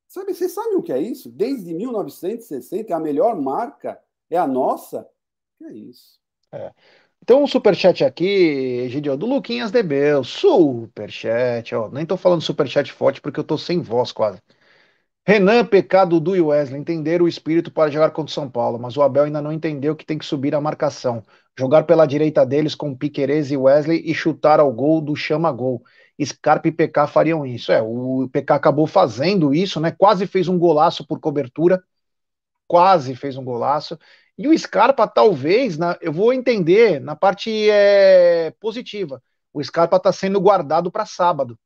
[0.07, 1.29] Sabe, vocês sabem o que é isso?
[1.31, 3.99] Desde 1960 é a melhor marca,
[4.31, 5.05] é a nossa.
[5.59, 6.21] Que é isso?
[6.53, 6.71] É.
[7.21, 10.23] Então, um superchat aqui, Gidio, do Luquinhas Debel.
[10.23, 11.90] Superchat, ó.
[11.90, 14.40] Nem tô falando superchat forte porque eu tô sem voz quase.
[15.29, 19.03] Renan, pecado do Wesley, entender o espírito para jogar contra o São Paulo, mas o
[19.03, 21.23] Abel ainda não entendeu que tem que subir a marcação,
[21.55, 25.85] jogar pela direita deles com Piquerez e Wesley e chutar ao gol do chama-gol.
[26.25, 27.71] Scarpa e PK fariam isso.
[27.71, 29.91] É, o PK acabou fazendo isso, né?
[29.91, 31.85] Quase fez um golaço por cobertura,
[32.67, 33.99] quase fez um golaço.
[34.38, 39.23] E o Scarpa, talvez, na, eu vou entender na parte é, positiva.
[39.53, 41.59] O Scarpa está sendo guardado para sábado.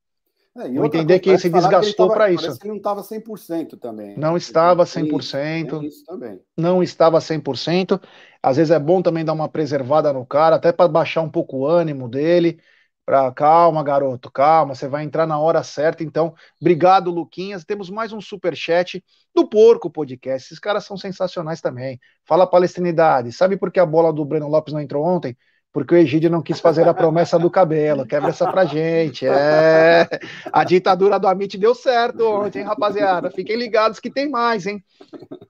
[0.55, 2.59] É, entender que ele se desgastou para isso.
[2.59, 4.15] Que não estava 100% também.
[4.17, 5.83] Não estava 100%.
[5.83, 6.39] Isso, também.
[6.55, 7.99] Não estava 100%.
[8.41, 11.57] Às vezes é bom também dar uma preservada no cara, até para baixar um pouco
[11.57, 12.59] o ânimo dele.
[13.05, 16.03] Pra, calma, garoto, calma, você vai entrar na hora certa.
[16.03, 17.65] Então, obrigado, Luquinhas.
[17.65, 19.03] Temos mais um super chat
[19.35, 20.47] do Porco Podcast.
[20.47, 21.99] Esses caras são sensacionais também.
[22.25, 23.31] Fala palestinidade.
[23.33, 25.35] Sabe por que a bola do Breno Lopes não entrou ontem?
[25.73, 28.05] Porque o Egídio não quis fazer a promessa do cabelo.
[28.05, 29.25] Quebra essa pra gente.
[29.25, 30.07] É.
[30.53, 33.31] A ditadura do Amit deu certo ontem, hein, rapaziada?
[33.31, 34.83] Fiquem ligados que tem mais, hein?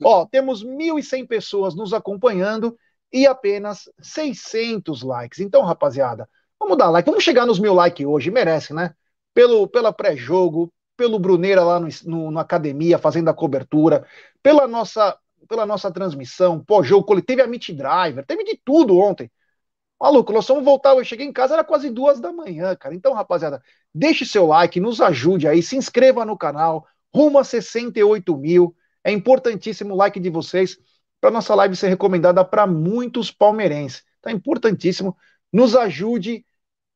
[0.01, 2.77] Ó, temos 1.100 pessoas nos acompanhando
[3.11, 5.41] e apenas 600 likes.
[5.41, 7.09] Então, rapaziada, vamos dar like.
[7.09, 8.93] Vamos chegar nos mil likes hoje, merece, né?
[9.33, 14.05] Pelo, pela pré-jogo, pelo Bruneira lá no, no, na academia fazendo a cobertura,
[14.41, 15.17] pela nossa,
[15.49, 19.29] pela nossa transmissão, pós-jogo, teve a Meet Driver, teve de tudo ontem.
[20.03, 20.89] Maluco, nós vamos voltar.
[20.89, 22.93] Eu cheguei em casa, era quase duas da manhã, cara.
[22.93, 23.63] Então, rapaziada,
[23.95, 26.85] deixe seu like, nos ajude aí, se inscreva no canal,
[27.15, 28.75] rumo a 68 mil.
[29.01, 30.77] É importantíssimo o like de vocês
[31.21, 34.03] para nossa live ser recomendada para muitos palmeirenses.
[34.21, 35.15] Tá importantíssimo.
[35.53, 36.45] Nos ajude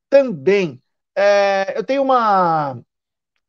[0.10, 0.84] também.
[1.16, 2.78] É, eu tenho uma,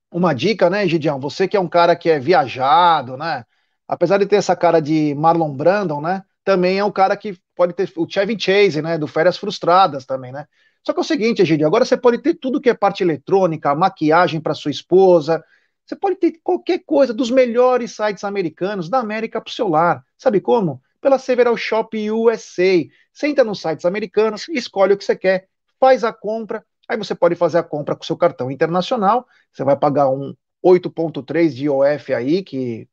[0.08, 1.18] uma dica, né, Gidião?
[1.18, 3.44] Você que é um cara que é viajado, né?
[3.88, 6.22] Apesar de ter essa cara de Marlon Brandon, né?
[6.44, 10.30] Também é um cara que pode ter o Chevy Chase, né, do Férias Frustradas também,
[10.30, 10.46] né?
[10.86, 13.74] Só que é o seguinte, Egídio, agora você pode ter tudo que é parte eletrônica,
[13.74, 15.44] maquiagem para sua esposa,
[15.84, 20.04] você pode ter qualquer coisa dos melhores sites americanos da América para o seu lar.
[20.16, 20.80] Sabe como?
[21.00, 22.86] Pela Several Shop USA.
[23.12, 25.48] Você entra nos sites americanos, escolhe o que você quer,
[25.80, 29.76] faz a compra, aí você pode fazer a compra com seu cartão internacional, você vai
[29.76, 30.32] pagar um
[30.64, 32.88] 8.3 de IOF aí, que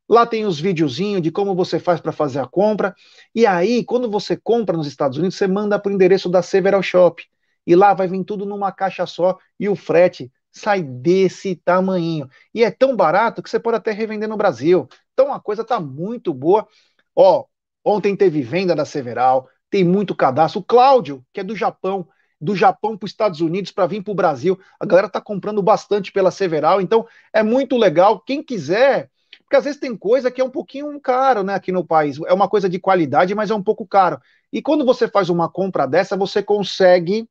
[0.08, 2.94] Lá tem os videozinhos de como você faz para fazer a compra.
[3.34, 6.82] E aí, quando você compra nos Estados Unidos, você manda para o endereço da Several
[6.82, 7.24] Shop.
[7.66, 12.28] E lá vai vir tudo numa caixa só e o frete sai desse tamanho.
[12.54, 14.88] E é tão barato que você pode até revender no Brasil.
[15.12, 16.66] Então a coisa tá muito boa.
[17.14, 17.44] Ó,
[17.84, 20.60] ontem teve venda da Several, tem muito cadastro.
[20.60, 22.08] O Cláudio, que é do Japão,
[22.40, 24.58] do Japão para os Estados Unidos para vir para o Brasil.
[24.78, 28.20] A galera tá comprando bastante pela Several, então é muito legal.
[28.20, 29.10] Quem quiser
[29.44, 32.18] Porque às vezes tem coisa que é um pouquinho caro, né, aqui no país.
[32.26, 34.20] É uma coisa de qualidade, mas é um pouco caro.
[34.52, 37.28] E quando você faz uma compra dessa, você consegue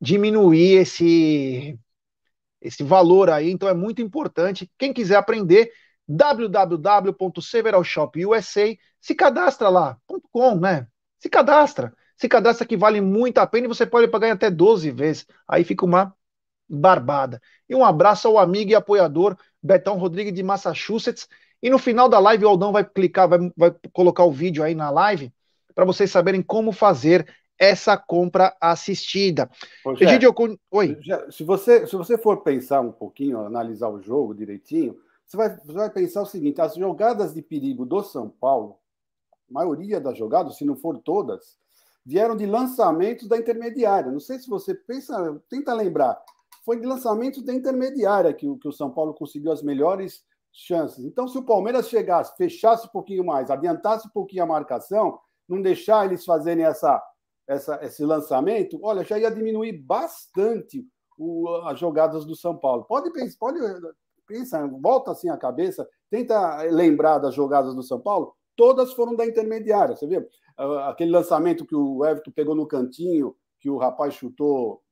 [0.00, 1.78] diminuir esse
[2.62, 4.70] esse valor aí, então é muito importante.
[4.78, 5.70] Quem quiser aprender,
[6.08, 8.40] www.severalshopusa,
[9.00, 9.98] se cadastra lá,
[10.30, 10.86] .com, né?
[11.18, 11.92] Se cadastra.
[12.16, 15.26] Se cadastra que vale muito a pena e você pode pagar até 12 vezes.
[15.46, 16.14] Aí fica uma
[16.68, 17.40] barbada.
[17.68, 21.28] E um abraço ao amigo e apoiador Betão Rodrigues de Massachusetts.
[21.60, 24.74] E no final da live o Aldão vai clicar, vai, vai colocar o vídeo aí
[24.74, 25.32] na live
[25.74, 27.26] para vocês saberem como fazer
[27.62, 29.48] essa compra assistida.
[30.00, 30.34] Egidio,
[30.72, 30.98] Oi.
[31.30, 35.72] Se você, se você for pensar um pouquinho, analisar o jogo direitinho, você vai, você
[35.72, 38.78] vai pensar o seguinte: as jogadas de perigo do São Paulo,
[39.48, 41.56] a maioria das jogadas, se não for todas,
[42.04, 44.10] vieram de lançamentos da intermediária.
[44.10, 46.20] Não sei se você pensa, tenta lembrar.
[46.64, 51.04] Foi de lançamentos da intermediária que, que o São Paulo conseguiu as melhores chances.
[51.04, 55.62] Então, se o Palmeiras chegasse, fechasse um pouquinho mais, adiantasse um pouquinho a marcação, não
[55.62, 57.02] deixar eles fazerem essa,
[57.46, 60.86] essa, esse lançamento, olha, já ia diminuir bastante
[61.18, 62.84] o, as jogadas do São Paulo.
[62.84, 63.58] Pode pensar, pode
[64.26, 69.26] pensa, volta assim a cabeça, tenta lembrar das jogadas do São Paulo, todas foram da
[69.26, 70.26] intermediária, você vê?
[70.56, 74.82] Ah, aquele lançamento que o Everton pegou no cantinho, que o rapaz chutou,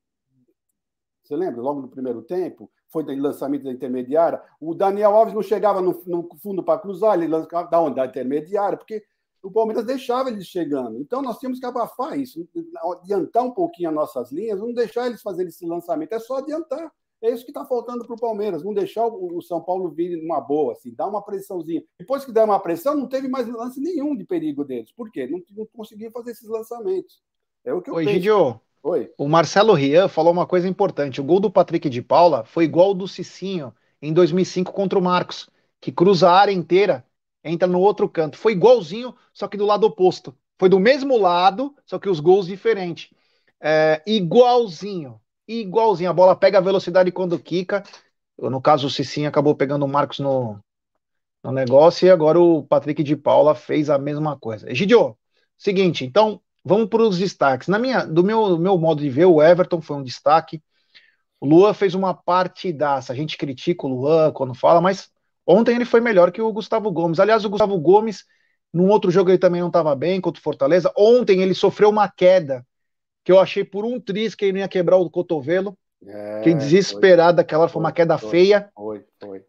[1.22, 1.62] você lembra?
[1.62, 4.42] Logo no primeiro tempo, foi de lançamento da intermediária.
[4.60, 7.96] O Daniel Alves não chegava no, no fundo para cruzar, ele lançava da onde?
[7.96, 9.02] Da intermediária, porque
[9.42, 10.98] o Palmeiras deixava eles chegando.
[11.00, 12.46] Então nós tínhamos que abafar isso,
[13.02, 16.92] adiantar um pouquinho as nossas linhas, não deixar eles fazerem esse lançamento, é só adiantar.
[17.22, 20.40] É isso que está faltando para o Palmeiras, não deixar o, São Paulo vir numa
[20.40, 21.82] boa, assim, dar uma pressãozinha.
[21.98, 24.90] Depois que der uma pressão, não teve mais lance nenhum de perigo deles.
[24.90, 25.26] Por quê?
[25.26, 27.20] Não, não conseguiam fazer esses lançamentos.
[27.62, 28.14] É o que eu Oi, penso.
[28.14, 28.60] Gidio.
[28.82, 29.12] Oi.
[29.18, 31.20] O Marcelo Rian falou uma coisa importante.
[31.20, 35.02] O gol do Patrick de Paula foi igual ao do Cicinho em 2005 contra o
[35.02, 37.04] Marcos, que cruza a área inteira,
[37.44, 38.36] entra no outro canto.
[38.38, 40.36] Foi igualzinho, só que do lado oposto.
[40.58, 43.10] Foi do mesmo lado, só que os gols diferentes.
[43.60, 45.20] É, igualzinho
[45.58, 46.10] igualzinho.
[46.10, 47.82] A bola pega a velocidade quando quica.
[48.38, 50.58] No caso, o Cicinho acabou pegando o Marcos no,
[51.42, 54.70] no negócio e agora o Patrick de Paula fez a mesma coisa.
[54.70, 55.16] Egidio,
[55.58, 57.68] seguinte, então vamos para os destaques.
[57.68, 60.62] Na minha, do meu, meu modo de ver, o Everton foi um destaque.
[61.40, 63.12] O Luan fez uma partidaça.
[63.12, 65.10] A gente critica o Luan quando fala, mas
[65.46, 67.20] ontem ele foi melhor que o Gustavo Gomes.
[67.20, 68.24] Aliás, o Gustavo Gomes,
[68.72, 70.92] num outro jogo, ele também não estava bem contra o Fortaleza.
[70.96, 72.66] Ontem ele sofreu uma queda
[73.24, 75.76] que eu achei por um tris que ele não ia quebrar o cotovelo.
[76.06, 78.70] É, Fiquei desesperado, foi, aquela foi uma queda foi, feia.
[78.74, 79.44] Foi, foi.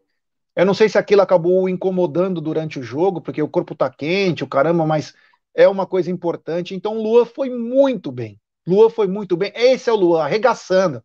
[0.54, 4.44] Eu não sei se aquilo acabou incomodando durante o jogo, porque o corpo tá quente,
[4.44, 5.14] o caramba, mas
[5.54, 6.74] é uma coisa importante.
[6.74, 8.38] Então, o Lua foi muito bem.
[8.66, 9.50] Lua foi muito bem.
[9.54, 11.02] Esse é o Lua, arregaçando.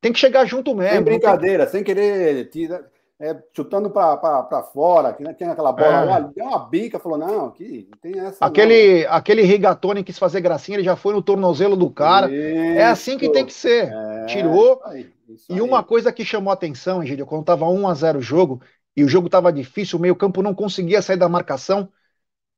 [0.00, 0.94] Tem que chegar junto mesmo.
[0.94, 2.88] Sem brincadeira, sem querer tira,
[3.20, 6.34] é, chutando para fora, que tem aquela bola, é.
[6.34, 8.44] deu uma bica, falou, não, aqui não tem essa.
[8.44, 9.12] Aquele, não.
[9.12, 12.30] aquele rigatone quis fazer gracinha, ele já foi no tornozelo do cara.
[12.30, 12.78] Isso.
[12.78, 13.92] É assim que tem que ser.
[13.92, 14.74] É, Tirou.
[14.74, 17.94] Isso aí, isso e uma coisa que chamou a atenção, Egídio, quando tava 1 a
[17.94, 18.62] 0 o jogo,
[18.96, 21.88] e o jogo tava difícil, o meio-campo não conseguia sair da marcação.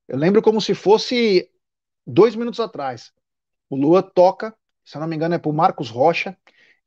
[0.07, 1.51] Eu lembro como se fosse
[2.07, 3.12] dois minutos atrás.
[3.70, 6.37] O Luan toca, se eu não me engano, é pro Marcos Rocha,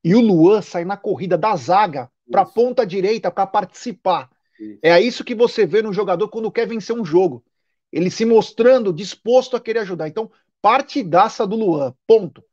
[0.04, 4.30] e o Luan sai na corrida da zaga para a ponta direita para participar.
[4.60, 4.80] Isso.
[4.82, 7.44] É isso que você vê no jogador quando quer vencer um jogo.
[7.92, 10.08] Ele se mostrando disposto a querer ajudar.
[10.08, 12.44] Então, partidaça do Luan, ponto.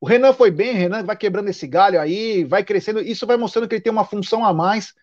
[0.00, 3.00] O Renan foi bem, o Renan vai quebrando esse galho aí, vai crescendo.
[3.00, 4.94] Isso vai mostrando que ele tem uma função a mais.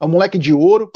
[0.00, 0.90] É um moleque de ouro.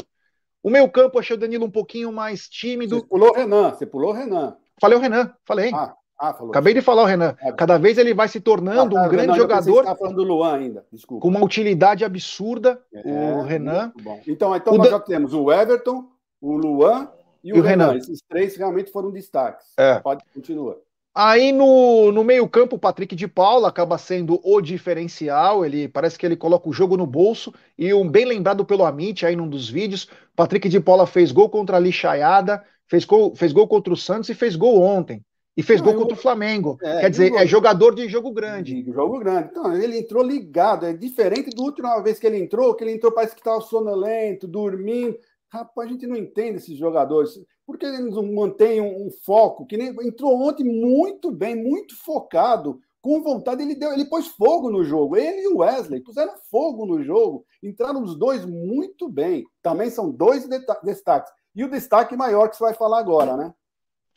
[0.61, 2.99] O meu campo, achei o Danilo um pouquinho mais tímido.
[2.99, 4.57] Você pulou o Renan, você pulou o Renan.
[4.79, 5.71] Falei o Renan, falei.
[5.73, 7.33] Ah, ah, Acabei de falar o Renan.
[7.57, 9.85] Cada vez ele vai se tornando ah, tá, um grande não, jogador.
[9.85, 11.21] Tá falando do Luan ainda, desculpa.
[11.21, 13.01] Com uma utilidade absurda, é,
[13.33, 13.93] o Renan.
[14.27, 14.97] Então, então o nós da...
[14.97, 16.05] já temos o Everton,
[16.41, 17.07] o Luan
[17.41, 17.87] e o, e o Renan.
[17.87, 17.97] Renan.
[17.99, 19.67] Esses três realmente foram destaques.
[19.77, 19.99] É.
[19.99, 20.75] Pode continuar.
[21.15, 25.65] Aí no, no meio-campo, o Patrick de Paula acaba sendo o diferencial.
[25.65, 27.53] Ele parece que ele coloca o jogo no bolso.
[27.77, 30.09] E um bem lembrado pelo Amit aí num dos vídeos.
[30.35, 34.29] Patrick de Paula fez gol contra a Lixaiada, fez gol, fez gol contra o Santos
[34.29, 35.23] e fez gol ontem.
[35.59, 36.77] E fez não, gol contra o Flamengo.
[36.81, 38.81] É, Quer dizer, é jogador de jogo grande.
[38.81, 39.49] De jogo grande.
[39.51, 40.85] Então, ele entrou ligado.
[40.85, 44.47] É diferente da última vez que ele entrou, que ele entrou, parece que estava sonolento,
[44.47, 45.17] dormindo.
[45.49, 47.31] Rapaz, a gente não entende esses jogadores.
[47.67, 49.65] Porque eles não mantêm um, um, foco?
[49.65, 53.61] Que nem entrou ontem muito bem, muito focado, com vontade.
[53.61, 55.17] Ele deu, ele pôs fogo no jogo.
[55.17, 57.45] Ele e o Wesley puseram fogo no jogo.
[57.61, 59.43] Entraram os dois muito bem.
[59.61, 60.47] Também são dois
[60.85, 61.33] destaques.
[61.53, 63.53] E o destaque maior que você vai falar agora, né?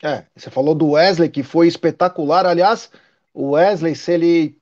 [0.03, 2.45] É, você falou do Wesley, que foi espetacular.
[2.45, 2.91] Aliás,
[3.33, 4.57] o Wesley, se ele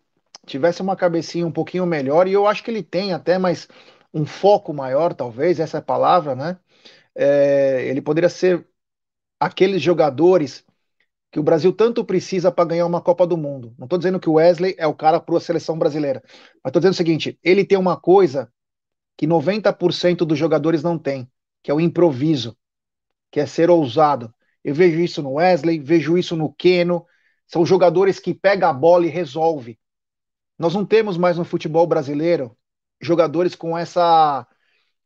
[0.46, 3.68] tivesse uma cabecinha um pouquinho melhor, e eu acho que ele tem até, mas
[4.14, 6.58] um foco maior, talvez, essa é a palavra, né?
[7.16, 8.68] é, ele poderia ser
[9.40, 10.66] aqueles jogadores
[11.32, 13.74] que o Brasil tanto precisa para ganhar uma Copa do Mundo.
[13.78, 16.22] Não estou dizendo que o Wesley é o cara para a seleção brasileira,
[16.64, 18.52] mas estou dizendo o seguinte: ele tem uma coisa
[19.18, 21.30] que 90% dos jogadores não têm,
[21.64, 22.58] que é o improviso,
[23.32, 24.34] que é ser ousado.
[24.64, 27.06] Eu vejo isso no Wesley, vejo isso no Keno.
[27.48, 29.80] São jogadores que pegam a bola e resolve.
[30.58, 32.56] Nós não temos mais no futebol brasileiro
[33.02, 34.48] jogadores com essa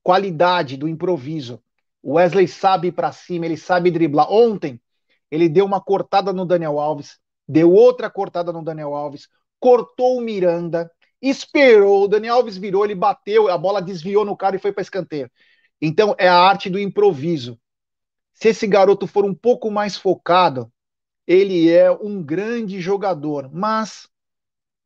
[0.04, 1.64] qualidade do improviso.
[2.04, 4.32] O Wesley sabe ir para cima, ele sabe driblar.
[4.32, 4.80] Ontem
[5.32, 9.28] ele deu uma cortada no Daniel Alves, deu outra cortada no Daniel Alves,
[9.60, 10.92] cortou o Miranda,
[11.22, 14.84] esperou, o Daniel Alves virou, ele bateu, a bola desviou no cara e foi para
[14.84, 15.32] escanteio.
[15.82, 17.58] Então é a arte do improviso.
[18.36, 20.72] Se esse garoto for um pouco mais focado,
[21.26, 24.08] ele é um grande jogador, mas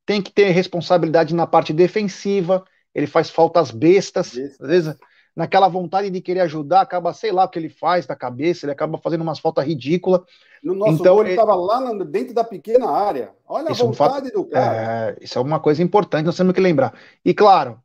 [0.05, 2.63] tem que ter responsabilidade na parte defensiva.
[2.95, 4.95] Ele faz faltas bestas, às vezes
[5.35, 8.73] naquela vontade de querer ajudar, acaba, sei lá o que ele faz da cabeça, ele
[8.73, 10.21] acaba fazendo umas faltas ridículas.
[10.61, 13.31] No nosso então, gol, ele estava lá no, dentro da pequena área.
[13.47, 15.15] Olha a vontade é um fato, do cara.
[15.17, 16.93] É, isso é uma coisa importante, nós temos que lembrar.
[17.23, 17.79] E claro,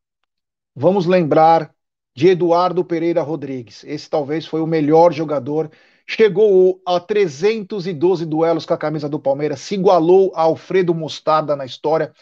[0.74, 1.73] vamos lembrar
[2.14, 3.82] de Eduardo Pereira Rodrigues.
[3.84, 5.70] Esse talvez foi o melhor jogador.
[6.06, 11.64] Chegou a 312 duelos com a camisa do Palmeiras, se igualou a Alfredo Mostarda na
[11.64, 12.12] história.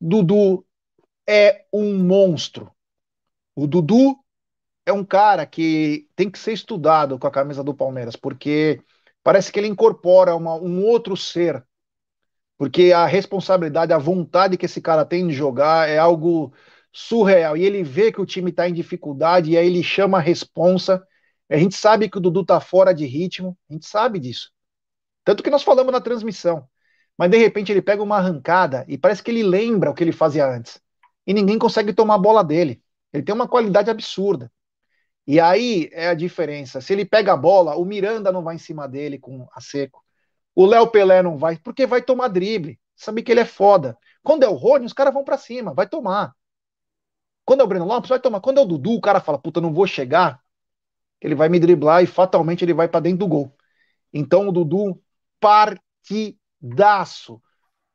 [0.00, 0.64] Dudu
[1.28, 2.70] é um monstro.
[3.54, 4.16] O Dudu
[4.86, 8.82] é um cara que tem que ser estudado com a camisa do Palmeiras, porque
[9.22, 11.64] parece que ele incorpora uma, um outro ser.
[12.56, 16.52] Porque a responsabilidade, a vontade que esse cara tem de jogar é algo
[16.94, 17.56] surreal.
[17.56, 21.04] E ele vê que o time está em dificuldade e aí ele chama a responsa.
[21.50, 24.50] A gente sabe que o Dudu tá fora de ritmo, a gente sabe disso.
[25.24, 26.68] Tanto que nós falamos na transmissão.
[27.18, 30.12] Mas de repente ele pega uma arrancada e parece que ele lembra o que ele
[30.12, 30.80] fazia antes.
[31.26, 32.82] E ninguém consegue tomar a bola dele.
[33.12, 34.50] Ele tem uma qualidade absurda.
[35.26, 36.80] E aí é a diferença.
[36.80, 40.04] Se ele pega a bola, o Miranda não vai em cima dele com a seco.
[40.54, 42.78] O Léo Pelé não vai, porque vai tomar drible.
[42.96, 43.96] Sabe que ele é foda.
[44.22, 46.34] Quando é o Rony, os caras vão para cima, vai tomar.
[47.44, 48.40] Quando é o Breno Lopes, vai tomar.
[48.40, 50.40] Quando é o Dudu, o cara fala, puta, não vou chegar.
[51.20, 53.52] Ele vai me driblar e fatalmente ele vai para dentro do gol.
[54.12, 55.00] Então o Dudu,
[55.40, 57.40] partidaço.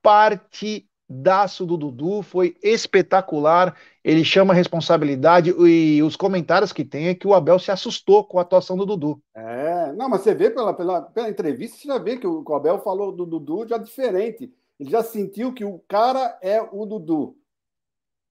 [0.01, 3.75] Partidaço do Dudu, foi espetacular.
[4.03, 8.23] Ele chama a responsabilidade e os comentários que tem é que o Abel se assustou
[8.23, 9.21] com a atuação do Dudu.
[9.35, 12.51] É, não, mas você vê pela, pela, pela entrevista, você já vê que o, que
[12.51, 14.53] o Abel falou do Dudu já diferente.
[14.79, 17.35] Ele já sentiu que o cara é o Dudu.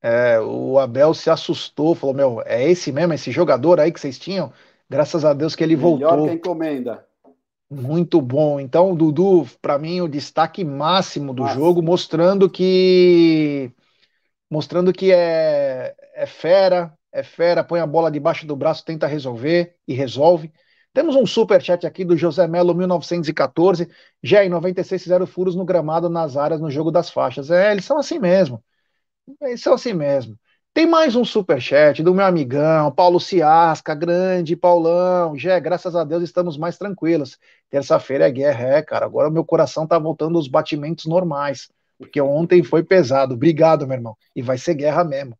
[0.01, 4.19] É, o Abel se assustou, falou: Meu, é esse mesmo, esse jogador aí que vocês
[4.19, 4.53] tinham?
[4.89, 6.11] Graças a Deus que ele Melhor voltou.
[6.11, 7.09] Melhor que encomenda.
[7.71, 8.59] Muito bom.
[8.59, 13.71] Então, Dudu, para mim, o destaque máximo do jogo, mostrando que.
[14.51, 19.77] Mostrando que é, é fera, é fera, põe a bola debaixo do braço, tenta resolver
[19.87, 20.51] e resolve.
[20.95, 23.91] Temos um super chat aqui do José Melo 1914.
[24.23, 27.51] Já em 96 fizeram furos no gramado nas áreas no jogo das faixas.
[27.51, 28.65] É, eles são assim mesmo.
[29.43, 30.39] Eles são assim mesmo.
[30.73, 35.37] Tem mais um super chat do meu amigão, Paulo Ciasca, grande Paulão.
[35.37, 37.39] Já, graças a Deus estamos mais tranquilos.
[37.69, 39.05] Terça-feira é guerra, é, cara.
[39.07, 41.69] Agora meu coração tá voltando aos batimentos normais,
[41.99, 43.35] porque ontem foi pesado.
[43.35, 44.17] Obrigado, meu irmão.
[44.37, 45.37] E vai ser guerra mesmo.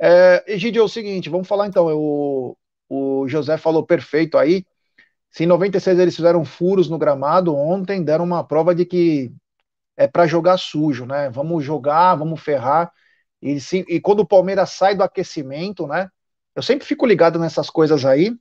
[0.00, 1.86] É, Egidio, é o seguinte, vamos falar então.
[1.96, 2.56] O,
[2.88, 4.64] o José falou perfeito aí.
[5.30, 9.32] Se em 96 eles fizeram furos no gramado, ontem deram uma prova de que
[9.96, 11.30] é para jogar sujo, né?
[11.30, 12.92] Vamos jogar, vamos ferrar.
[13.40, 16.10] E, se, e quando o Palmeiras sai do aquecimento, né?
[16.54, 18.34] Eu sempre fico ligado nessas coisas aí.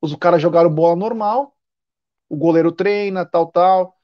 [0.00, 1.56] Os caras jogaram bola normal,
[2.28, 3.96] o goleiro treina, tal, tal.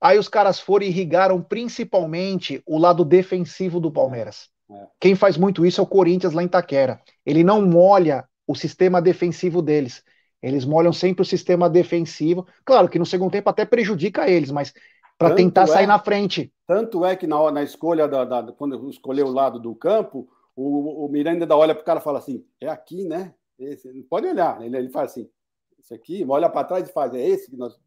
[0.00, 4.48] Aí os caras foram e irrigaram principalmente o lado defensivo do Palmeiras.
[4.70, 4.86] É.
[5.00, 7.00] Quem faz muito isso é o Corinthians lá em Taquera.
[7.24, 10.02] Ele não molha o sistema defensivo deles.
[10.42, 12.46] Eles molham sempre o sistema defensivo.
[12.64, 14.72] Claro que no segundo tempo até prejudica eles, mas
[15.18, 16.52] para tentar é, sair na frente.
[16.66, 21.04] Tanto é que na, na escolha, da, da, quando escolheu o lado do campo, o,
[21.04, 23.34] o Miranda olha para o cara e fala assim: é aqui, né?
[23.58, 24.60] Esse, pode olhar.
[24.62, 25.30] Ele, ele faz assim:
[25.78, 27.78] esse aqui, olha para trás e faz: é esse que nós.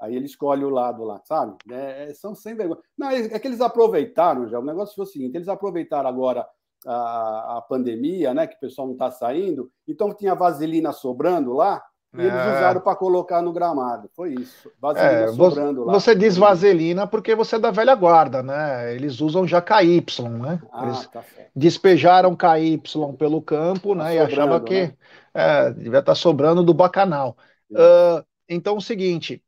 [0.00, 1.56] Aí ele escolhe o lado lá, sabe?
[1.70, 2.80] É, é são sem vergonha.
[2.96, 4.60] Não, é, é que eles aproveitaram já.
[4.60, 6.46] O negócio foi o seguinte: eles aproveitaram agora
[6.86, 8.46] a, a pandemia, né?
[8.46, 11.82] Que o pessoal não está saindo, então tinha vaselina sobrando lá.
[12.18, 12.56] E eles é.
[12.56, 14.10] usaram para colocar no gramado.
[14.12, 14.72] Foi isso.
[14.80, 15.92] Vaselina é, sobrando lá.
[15.92, 18.92] Você diz vaselina porque você é da velha guarda, né?
[18.92, 20.60] Eles usam já KY, né?
[20.72, 22.82] Ah, eles tá despejaram KY
[23.16, 24.10] pelo campo, tá né?
[24.10, 24.94] Sobrando, e achava que né?
[25.32, 27.36] é, devia estar tá sobrando do bacanal.
[27.70, 29.40] Uh, então, o seguinte: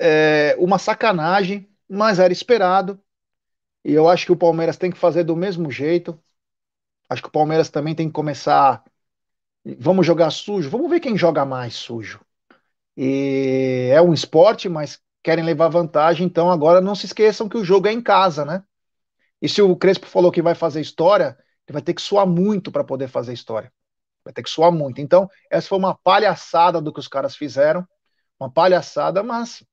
[0.00, 3.00] é uma sacanagem, mas era esperado.
[3.84, 6.18] E eu acho que o Palmeiras tem que fazer do mesmo jeito.
[7.08, 8.82] Acho que o Palmeiras também tem que começar
[9.74, 12.20] vamos jogar sujo, vamos ver quem joga mais sujo.
[12.96, 17.64] E é um esporte, mas querem levar vantagem, então agora não se esqueçam que o
[17.64, 18.62] jogo é em casa, né?
[19.42, 21.36] E se o Crespo falou que vai fazer história,
[21.66, 23.72] ele vai ter que suar muito para poder fazer história.
[24.24, 25.00] Vai ter que suar muito.
[25.00, 27.86] Então, essa foi uma palhaçada do que os caras fizeram.
[28.38, 29.64] Uma palhaçada, mas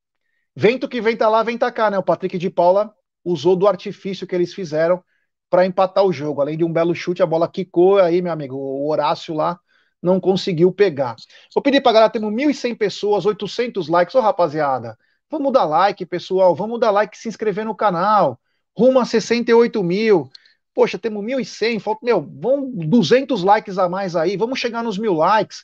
[0.56, 1.98] vento que vem tá lá, vem tá cá, né?
[1.98, 5.04] O Patrick de Paula usou do artifício que eles fizeram
[5.50, 6.41] para empatar o jogo.
[6.41, 9.60] Além de um belo chute, a bola quicou aí, meu amigo, o Horácio lá
[10.04, 11.16] não conseguiu pegar.
[11.56, 14.14] Vou pedir para galera, temos 1.100 pessoas, 800 likes.
[14.14, 14.97] Ô, rapaziada,
[15.32, 18.38] vamos dar like, pessoal, vamos dar like, se inscrever no canal.
[18.78, 20.30] Rumo a 68 mil.
[20.74, 25.14] Poxa, temos 1.100, falta, meu, vão 200 likes a mais aí, vamos chegar nos mil
[25.14, 25.64] likes.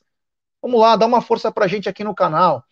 [0.62, 2.64] Vamos lá, dá uma força pra gente aqui no canal.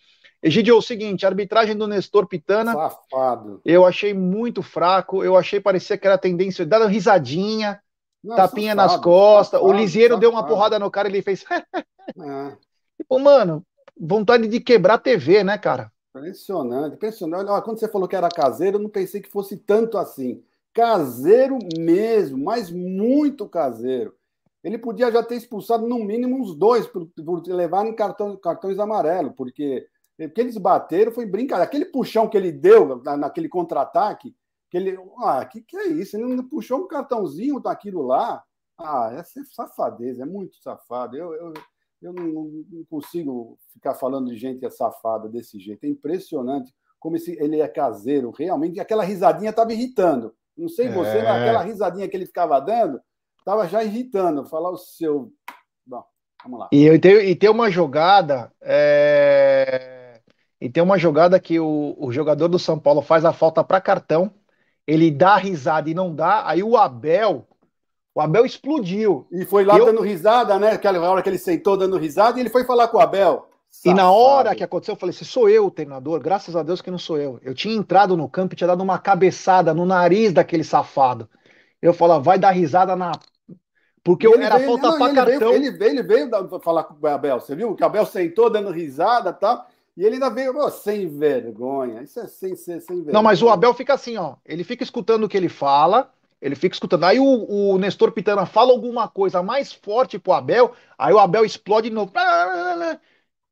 [0.41, 2.73] Egidio, é o seguinte, a arbitragem do Nestor Pitana.
[2.73, 3.59] Safado.
[3.65, 5.23] Eu achei muito fraco.
[5.23, 7.81] Eu achei parecia que era tendência, dando risadinha,
[8.23, 9.61] Não, tapinha nas costas.
[9.61, 11.45] O Lisieiro deu uma porrada no cara e ele fez.
[11.49, 12.57] é.
[12.97, 13.63] Tipo, mano,
[13.99, 15.91] vontade de quebrar a TV, né, cara?
[16.15, 17.49] Impressionante, impressionante.
[17.49, 20.43] Olha, quando você falou que era caseiro, eu não pensei que fosse tanto assim.
[20.73, 24.13] Caseiro mesmo, mas muito caseiro.
[24.63, 28.79] Ele podia já ter expulsado no mínimo uns dois por, por levar em cartão, cartões
[28.79, 29.87] amarelos, porque
[30.19, 31.63] o que eles bateram foi brincadeira.
[31.63, 34.35] Aquele puxão que ele deu naquele contra-ataque,
[34.69, 34.97] que ele.
[35.19, 36.17] Ah, que, que é isso?
[36.17, 38.43] Ele não puxou um cartãozinho daquilo lá.
[38.77, 41.17] Ah, essa é safadeza, é muito safado.
[41.17, 41.53] Eu, eu,
[42.01, 42.25] eu não,
[42.69, 45.83] não, consigo ficar falando de gente safada desse jeito.
[45.83, 48.79] É impressionante como esse, ele é caseiro, realmente.
[48.79, 50.33] Aquela risadinha estava irritando.
[50.55, 51.23] Não sei você, é.
[51.23, 52.99] mas aquela risadinha que ele ficava dando
[53.39, 54.45] estava já irritando.
[54.45, 55.31] Falar o seu.
[55.85, 56.03] Bom,
[56.43, 56.69] vamos lá.
[56.71, 58.51] E, tem, e tem uma jogada.
[58.61, 59.97] É
[60.59, 63.79] e tem uma jogada que o, o jogador do São Paulo faz a falta para
[63.79, 64.31] cartão,
[64.87, 67.45] ele dá risada e não dá, aí o Abel,
[68.15, 69.27] o Abel explodiu.
[69.29, 69.85] E foi lá eu...
[69.85, 70.71] dando risada, né?
[70.71, 73.49] Aquela hora que ele sentou dando risada e ele foi falar com o Abel.
[73.69, 73.91] Safado.
[73.91, 76.81] E na hora que aconteceu, eu falei: se sou eu o treinador, graças a Deus
[76.81, 77.37] que não sou eu.
[77.43, 81.29] Eu tinha entrado no campo e tinha dado uma cabeçada no nariz daquele safado.
[81.81, 83.11] Eu falava, vai dar risada na.
[84.03, 85.51] Porque eu era veio, falta para cartão.
[85.51, 87.75] Veio, ele veio, ele veio falar com o Abel, você viu?
[87.75, 89.57] Que o Abel sentou dando risada e tá?
[89.57, 89.67] tal.
[89.97, 92.03] E ele ainda veio oh, sem vergonha.
[92.03, 93.13] Isso é sem ser sem vergonha.
[93.13, 94.35] Não, mas o Abel fica assim, ó.
[94.45, 97.03] Ele fica escutando o que ele fala, ele fica escutando.
[97.03, 101.43] Aí o, o Nestor Pitana fala alguma coisa mais forte pro Abel, aí o Abel
[101.43, 102.13] explode de novo.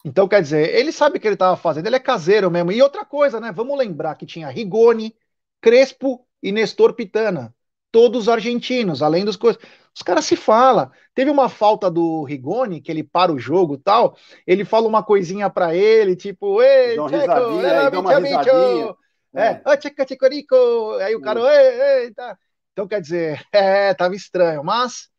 [0.06, 2.72] Então, quer dizer, ele sabe o que ele estava fazendo, ele é caseiro mesmo.
[2.72, 3.52] E outra coisa, né?
[3.52, 5.16] Vamos lembrar que tinha Rigoni,
[5.60, 7.56] Crespo e Nestor Pitana.
[7.92, 9.60] Todos argentinos, além dos coisas.
[9.96, 10.92] Os caras se falam.
[11.14, 14.18] Teve uma falta do Rigoni, que ele para o jogo tal.
[14.46, 18.96] Ele fala uma coisinha para ele, tipo, ei, Checo, risadinha, dá uma risadinha.
[19.34, 19.62] É, é.
[19.66, 20.56] Oh, tcheca, tchecorico.
[21.02, 22.38] Aí o cara, ei, ei, tá.
[22.74, 24.62] Então, quer dizer, é, tava estranho.
[24.66, 25.10] Mas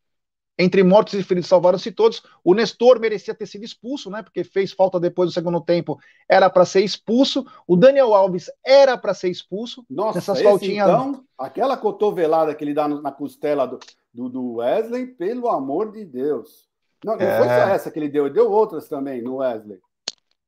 [0.59, 2.23] entre mortos e feridos salvaram-se todos.
[2.43, 4.23] O Nestor merecia ter sido expulso, né?
[4.23, 7.45] Porque fez falta depois do segundo tempo, era para ser expulso.
[7.67, 9.85] O Daniel Alves era para ser expulso.
[9.89, 10.87] Nossa, nessas faltinhas.
[10.87, 13.79] Então, aquela cotovelada que ele dá na costela do,
[14.17, 16.67] do, do Wesley, pelo amor de Deus.
[17.05, 17.37] Não, não é...
[17.37, 19.79] foi só essa que ele deu, ele deu outras também no Wesley.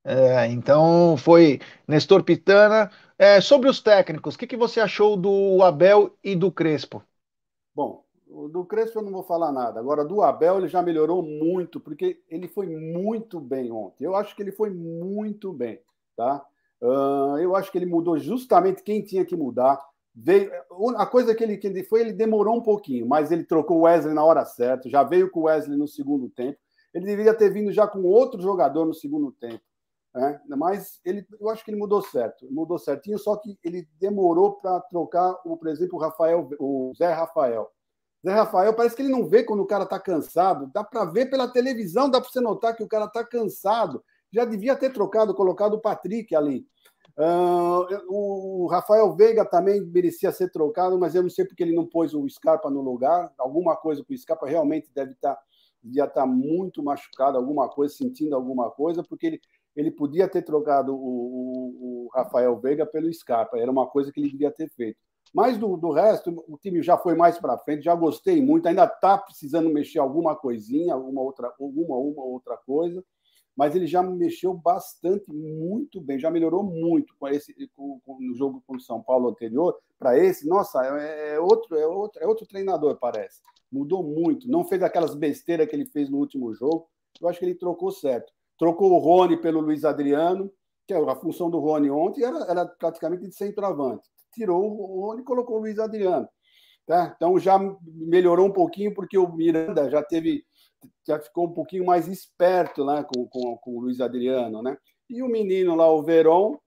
[0.04, 2.90] É, então foi Nestor Pitana.
[3.16, 7.04] É, sobre os técnicos, o que, que você achou do Abel e do Crespo?
[7.76, 8.04] Bom,
[8.50, 9.80] do Crespo eu não vou falar nada.
[9.80, 14.06] Agora, do Abel, ele já melhorou muito, porque ele foi muito bem ontem.
[14.06, 15.80] Eu acho que ele foi muito bem,
[16.16, 16.44] tá?
[16.82, 19.80] Uh, eu acho que ele mudou justamente quem tinha que mudar.
[20.22, 20.52] Veio,
[20.98, 23.82] a coisa que ele, que ele foi, ele demorou um pouquinho, mas ele trocou o
[23.82, 26.58] Wesley na hora certa, já veio com o Wesley no segundo tempo.
[26.94, 29.64] Ele deveria ter vindo já com outro jogador no segundo tempo.
[30.14, 30.42] Né?
[30.58, 34.82] Mas ele, eu acho que ele mudou certo, mudou certinho, só que ele demorou para
[34.82, 37.70] trocar, o, por exemplo, o Rafael, o Zé Rafael.
[38.26, 40.70] Zé Rafael, parece que ele não vê quando o cara está cansado.
[40.74, 44.04] Dá para ver pela televisão, dá para você notar que o cara está cansado.
[44.32, 46.68] Já devia ter trocado, colocado o Patrick ali.
[47.20, 51.86] Uh, o Rafael Veiga também merecia ser trocado, mas eu não sei porque ele não
[51.86, 53.34] pôs o Scarpa no lugar.
[53.38, 55.42] Alguma coisa com o Scarpa realmente deve estar tá,
[55.84, 59.42] devia estar tá muito machucado, alguma coisa, sentindo alguma coisa, porque ele,
[59.76, 63.60] ele podia ter trocado o, o, o Rafael Veiga pelo Scarpa.
[63.60, 64.98] Era uma coisa que ele devia ter feito.
[65.34, 68.86] Mas do, do resto, o time já foi mais para frente, já gostei muito, ainda
[68.86, 73.04] está precisando mexer alguma coisinha, alguma outra, alguma uma outra coisa,
[73.60, 78.34] mas ele já mexeu bastante, muito bem, já melhorou muito com esse com, com, no
[78.34, 79.78] jogo com o São Paulo anterior.
[79.98, 83.42] Para esse, nossa, é, é, outro, é outro, é outro treinador, parece.
[83.70, 86.88] Mudou muito, não fez aquelas besteiras que ele fez no último jogo.
[87.20, 88.32] Eu acho que ele trocou certo.
[88.58, 90.50] Trocou o Rony pelo Luiz Adriano,
[90.88, 95.26] que a função do Rony ontem era, era praticamente de centroavante tirou o Rony e
[95.26, 96.28] colocou o Luiz Adriano.
[96.86, 97.14] Tá?
[97.16, 100.44] Então já melhorou um pouquinho, porque o Miranda já teve
[101.08, 104.78] já ficou um pouquinho mais esperto né, com, com, com o Luiz Adriano, né?
[105.10, 106.58] E o menino lá, o Veron.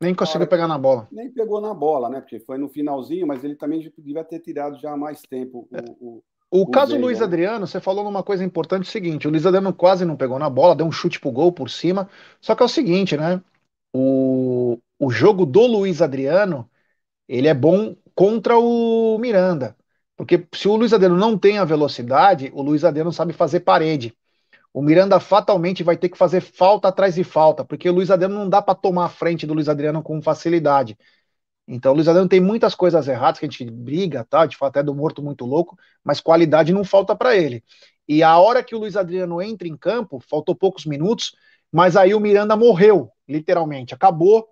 [0.00, 1.08] Nem conseguiu pegar na bola.
[1.10, 2.20] Nem pegou na bola, né?
[2.20, 6.18] Porque foi no finalzinho, mas ele também devia ter tirado já há mais tempo o,
[6.18, 7.20] o o, o caso Luiz?
[7.20, 10.48] Adriano, você falou numa coisa importante, o seguinte, o Luiz Adriano quase não pegou na
[10.48, 12.08] bola, deu um chute pro gol por cima,
[12.40, 13.42] só que é o seguinte, né,
[13.92, 16.68] o, o jogo do Luiz Adriano,
[17.28, 19.76] ele é bom contra o Miranda,
[20.16, 24.16] porque se o Luiz Adriano não tem a velocidade, o Luiz Adriano sabe fazer parede,
[24.72, 28.34] o Miranda fatalmente vai ter que fazer falta atrás de falta, porque o Luiz Adriano
[28.34, 30.98] não dá para tomar a frente do Luiz Adriano com facilidade.
[31.68, 34.46] Então, o Luiz Adriano tem muitas coisas erradas que a gente briga, tá?
[34.46, 37.64] De fato, até do morto muito louco, mas qualidade não falta para ele.
[38.06, 41.34] E a hora que o Luiz Adriano entra em campo, faltou poucos minutos,
[41.72, 43.94] mas aí o Miranda morreu, literalmente.
[43.94, 44.46] Acabou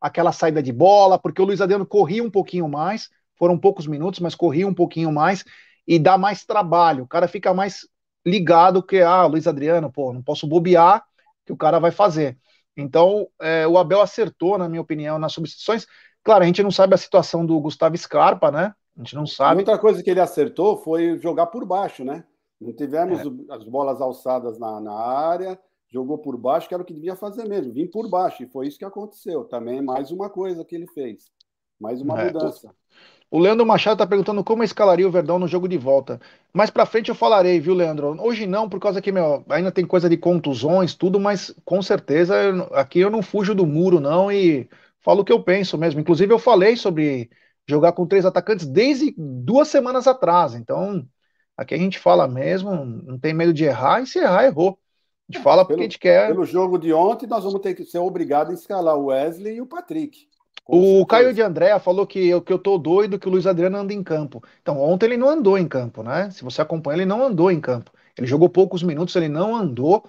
[0.00, 4.20] aquela saída de bola, porque o Luiz Adriano corria um pouquinho mais, foram poucos minutos,
[4.20, 5.44] mas corria um pouquinho mais
[5.86, 7.04] e dá mais trabalho.
[7.04, 7.86] O cara fica mais
[8.24, 11.04] ligado que, ah, Luiz Adriano, pô, não posso bobear
[11.44, 12.38] que o cara vai fazer.
[12.76, 15.86] Então, é, o Abel acertou, na minha opinião, nas substituições.
[16.22, 18.74] Claro, a gente não sabe a situação do Gustavo Scarpa, né?
[18.96, 19.60] A gente não sabe.
[19.60, 22.24] Outra coisa que ele acertou foi jogar por baixo, né?
[22.60, 23.54] Não tivemos é.
[23.54, 25.58] as bolas alçadas na, na, área,
[25.88, 28.68] jogou por baixo, que era o que devia fazer mesmo, vir por baixo, e foi
[28.68, 29.44] isso que aconteceu.
[29.44, 31.30] Também mais uma coisa que ele fez,
[31.78, 32.68] mais uma é, mudança.
[32.68, 32.74] Tô...
[33.30, 36.20] O Leandro Machado está perguntando como eu escalaria o Verdão no jogo de volta.
[36.52, 38.16] Mais para frente eu falarei, viu, Leandro?
[38.20, 42.34] Hoje não, por causa que meu, ainda tem coisa de contusões, tudo, mas com certeza
[42.72, 44.68] aqui eu não fujo do muro, não, e
[45.00, 46.00] falo o que eu penso mesmo.
[46.00, 47.28] Inclusive, eu falei sobre
[47.68, 50.54] jogar com três atacantes desde duas semanas atrás.
[50.54, 51.04] Então,
[51.56, 54.78] aqui a gente fala mesmo, não tem medo de errar, e se errar, errou.
[55.28, 56.28] A gente fala porque pelo, a gente quer.
[56.28, 59.60] Pelo jogo de ontem, nós vamos ter que ser obrigados a escalar o Wesley e
[59.60, 60.28] o Patrick.
[60.66, 61.04] O.
[61.06, 63.92] Caio de Andréa falou que eu, que eu tô doido que o Luiz Adriano anda
[63.92, 64.42] em campo.
[64.62, 66.30] Então, ontem ele não andou em campo, né?
[66.30, 67.90] Se você acompanha, ele não andou em campo.
[68.16, 70.08] Ele jogou poucos minutos, ele não andou.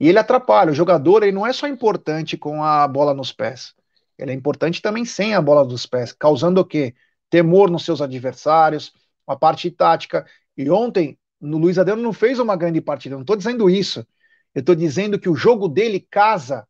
[0.00, 0.72] E ele atrapalha.
[0.72, 3.74] O jogador ele não é só importante com a bola nos pés.
[4.18, 6.94] Ele é importante também sem a bola dos pés, causando o quê?
[7.30, 8.92] Temor nos seus adversários,
[9.26, 10.26] uma parte tática.
[10.56, 14.06] E ontem, no Luiz Adriano não fez uma grande partida, não estou dizendo isso.
[14.54, 16.66] Eu estou dizendo que o jogo dele casa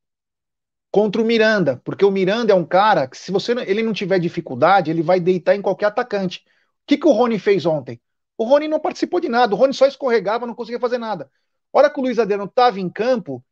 [0.93, 4.19] contra o Miranda, porque o Miranda é um cara que, se você ele não tiver
[4.19, 6.41] dificuldade, ele vai deitar em qualquer atacante.
[6.41, 7.99] O que, que o Rony fez ontem?
[8.37, 11.31] O Rony não participou de nada, o Rony só escorregava, não conseguia fazer nada.
[11.73, 13.43] A hora que o Luiz Adriano estava em campo,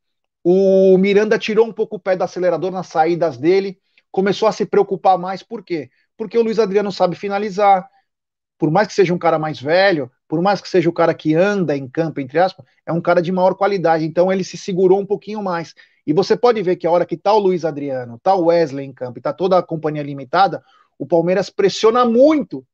[0.43, 3.79] o Miranda tirou um pouco o pé do acelerador nas saídas dele,
[4.11, 5.89] começou a se preocupar mais, por quê?
[6.15, 7.89] Porque o Luiz Adriano sabe finalizar,
[8.59, 11.33] por mais que seja um cara mais velho, por mais que seja o cara que
[11.33, 14.99] anda em campo, entre aspas, é um cara de maior qualidade, então ele se segurou
[14.99, 15.73] um pouquinho mais.
[16.05, 18.85] E você pode ver que a hora que tá o Luiz Adriano, tá o Wesley
[18.85, 20.63] em campo e tá toda a companhia limitada,
[20.97, 22.65] o Palmeiras pressiona muito.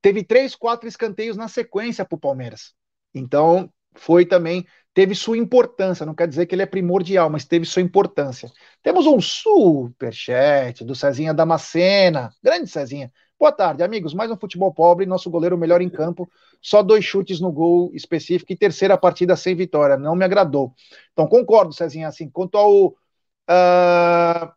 [0.00, 2.74] Teve três, quatro escanteios na sequência para o Palmeiras.
[3.14, 7.66] Então, foi também teve sua importância, não quer dizer que ele é primordial, mas teve
[7.66, 8.50] sua importância.
[8.82, 13.12] Temos um super chat do Cezinha Damascena, grande Cezinha.
[13.38, 14.14] Boa tarde, amigos.
[14.14, 16.28] Mais um futebol pobre, nosso goleiro melhor em campo,
[16.60, 19.96] só dois chutes no gol específico e terceira partida sem vitória.
[19.96, 20.72] Não me agradou.
[21.12, 22.08] Então concordo, Cezinha.
[22.08, 24.52] Assim, quanto ao uh,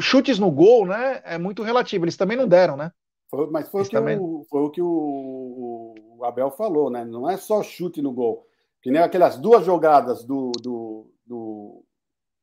[0.00, 2.04] chutes no gol, né, é muito relativo.
[2.04, 2.90] Eles também não deram, né?
[3.28, 4.18] Foi, mas foi o, também...
[4.18, 7.04] o, foi o, que o, o Abel falou, né?
[7.04, 8.46] Não é só chute no gol
[8.86, 11.84] que nem aquelas duas jogadas do, do, do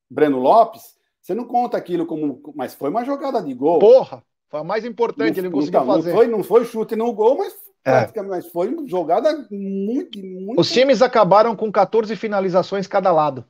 [0.09, 2.41] Breno Lopes, você não conta aquilo como.
[2.53, 3.80] Mas foi uma jogada de gol.
[3.80, 4.21] Porra!
[4.54, 6.10] Foi a mais importante, não, ele não conseguiu então, fazer.
[6.10, 7.89] Não foi, não foi chute no gol, mas é.
[7.89, 10.62] praticamente foi jogada muito, muito.
[10.62, 13.43] Os times acabaram com 14 finalizações cada lado.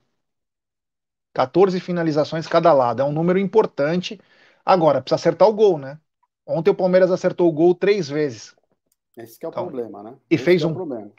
[1.34, 3.01] 14 finalizações cada lado.
[3.01, 4.18] É um número importante.
[4.66, 5.99] Agora, precisa acertar o gol, né?
[6.47, 8.56] Ontem o Palmeiras acertou o gol três vezes.
[9.18, 10.14] Esse é o então, problema, né?
[10.32, 10.74] E Esse fez é um.
[10.74, 11.12] Problema.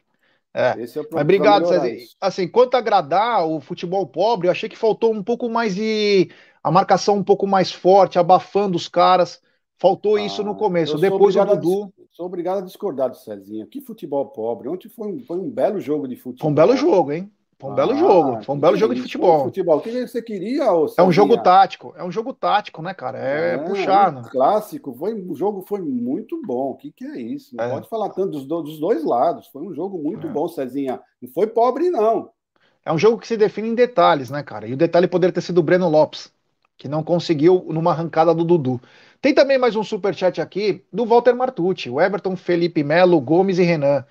[0.55, 0.81] É.
[0.81, 1.91] Esse é o Mas obrigado, César.
[2.19, 6.31] Assim, quanto a agradar o futebol pobre, eu achei que faltou um pouco mais de.
[6.63, 9.45] a marcação um pouco mais forte, abafando os caras.
[9.77, 10.99] Faltou ah, isso no ah, começo.
[10.99, 11.93] Depois o Dudu.
[12.13, 13.67] Sou obrigado a discordar do Cezinha.
[13.67, 14.69] Que futebol pobre.
[14.69, 16.41] Ontem foi um, foi um belo jogo de futebol.
[16.41, 17.31] Foi um belo jogo, hein?
[17.59, 18.43] Foi um ah, belo jogo.
[18.45, 19.45] Foi um belo jogo de futebol.
[19.45, 19.79] futebol.
[19.79, 20.65] O que você queria?
[20.97, 21.95] É um jogo tático.
[21.97, 23.19] É um jogo tático, né, cara?
[23.19, 24.13] É, é puxar.
[24.13, 24.29] Um né?
[24.31, 24.95] clássico.
[24.95, 26.71] Foi, o jogo foi muito bom.
[26.71, 27.57] O que, que é isso?
[27.57, 27.71] Não é.
[27.71, 29.49] pode falar tanto dos, dos dois lados.
[29.49, 30.31] Foi um jogo muito é.
[30.31, 31.01] bom, Cezinha.
[31.21, 32.31] Não foi pobre, não.
[32.85, 34.67] É um jogo que se define em detalhes, né, cara?
[34.67, 36.31] E o detalhe poderia ter sido o Breno Lopes,
[36.77, 38.81] que não conseguiu numa arrancada do Dudu.
[39.21, 43.63] Tem também mais um superchat aqui do Walter Martucci, o Everton, Felipe Melo, Gomes e
[43.63, 44.05] Renan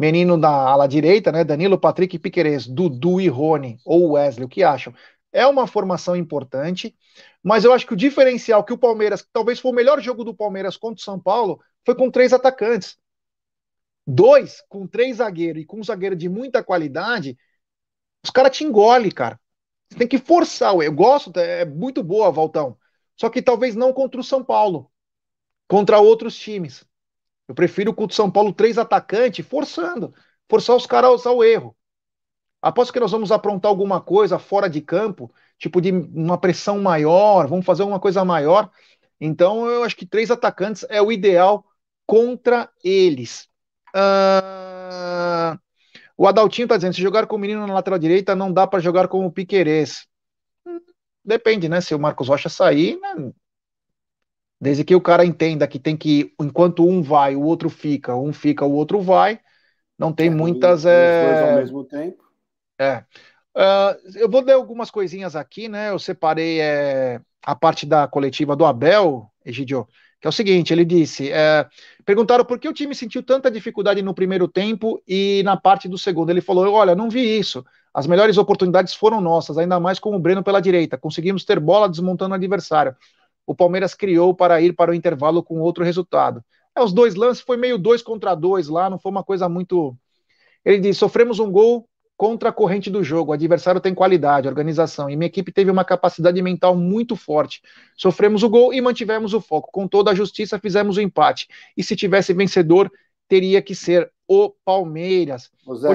[0.00, 1.44] menino da ala direita, né?
[1.44, 4.94] Danilo, Patrick, Piquerez, Dudu e Rony, ou Wesley, o que acham?
[5.32, 6.96] É uma formação importante,
[7.42, 10.34] mas eu acho que o diferencial que o Palmeiras, talvez foi o melhor jogo do
[10.34, 12.96] Palmeiras contra o São Paulo, foi com três atacantes.
[14.06, 17.38] Dois, com três zagueiros e com um zagueiro de muita qualidade,
[18.24, 19.38] os caras te engolem, cara.
[19.90, 20.74] Você tem que forçar.
[20.76, 22.78] Eu gosto, é muito boa, Valtão.
[23.16, 24.90] Só que talvez não contra o São Paulo.
[25.68, 26.84] Contra outros times.
[27.48, 30.14] Eu prefiro contra o São Paulo três atacantes, forçando.
[30.48, 31.76] Forçar os caras ao erro.
[32.62, 37.46] Aposto que nós vamos aprontar alguma coisa fora de campo, tipo de uma pressão maior,
[37.48, 38.70] vamos fazer uma coisa maior.
[39.20, 41.64] Então, eu acho que três atacantes é o ideal
[42.06, 43.48] contra eles.
[43.94, 45.58] Uh...
[46.20, 48.78] O Adaltinho está dizendo: se jogar com o menino na lateral direita, não dá para
[48.78, 50.06] jogar com o Piquerez.
[51.24, 51.80] Depende, né?
[51.80, 53.32] Se o Marcos Rocha sair, né?
[54.60, 58.34] desde que o cara entenda que tem que, enquanto um vai, o outro fica, um
[58.34, 59.40] fica, o outro vai,
[59.98, 60.84] não tem é, muitas.
[60.84, 61.24] É...
[61.24, 62.22] Dois ao mesmo tempo.
[62.78, 62.98] É.
[63.56, 65.88] Uh, eu vou ler algumas coisinhas aqui, né?
[65.88, 69.88] Eu separei é, a parte da coletiva do Abel, Egidio,
[70.20, 71.30] que é o seguinte: ele disse.
[71.30, 71.66] É,
[72.04, 75.96] perguntaram por que o time sentiu tanta dificuldade no primeiro tempo e na parte do
[75.96, 76.30] segundo.
[76.30, 77.64] Ele falou: Olha, não vi isso.
[77.92, 80.98] As melhores oportunidades foram nossas, ainda mais com o Breno pela direita.
[80.98, 82.94] Conseguimos ter bola desmontando o adversário.
[83.46, 86.44] O Palmeiras criou para ir para o intervalo com outro resultado.
[86.76, 89.96] É, os dois lances foi meio dois contra dois lá, não foi uma coisa muito.
[90.64, 91.88] Ele disse: sofremos um gol
[92.20, 93.30] contra a corrente do jogo.
[93.30, 97.62] O adversário tem qualidade, organização, e minha equipe teve uma capacidade mental muito forte.
[97.96, 99.70] Sofremos o gol e mantivemos o foco.
[99.72, 101.48] Com toda a justiça, fizemos o empate.
[101.74, 102.92] E se tivesse vencedor,
[103.26, 105.50] teria que ser o Palmeiras.
[105.74, 105.88] Zé,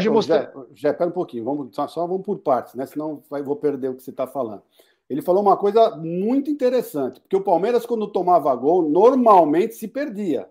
[0.56, 0.82] Hoje.
[0.82, 2.88] Zé, pera um pouquinho, vamos, só, só vamos por partes, né?
[2.88, 4.64] Senão vai, vou perder o que você está falando.
[5.08, 10.50] Ele falou uma coisa muito interessante, porque o Palmeiras, quando tomava gol, normalmente se perdia.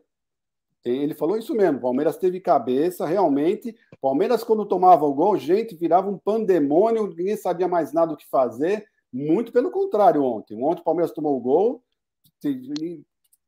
[0.85, 1.80] Ele falou isso mesmo.
[1.80, 3.74] Palmeiras teve cabeça, realmente.
[4.01, 8.28] Palmeiras, quando tomava o gol, gente, virava um pandemônio, ninguém sabia mais nada o que
[8.28, 8.87] fazer.
[9.11, 10.62] Muito pelo contrário, ontem.
[10.62, 11.82] Ontem o Palmeiras tomou o gol,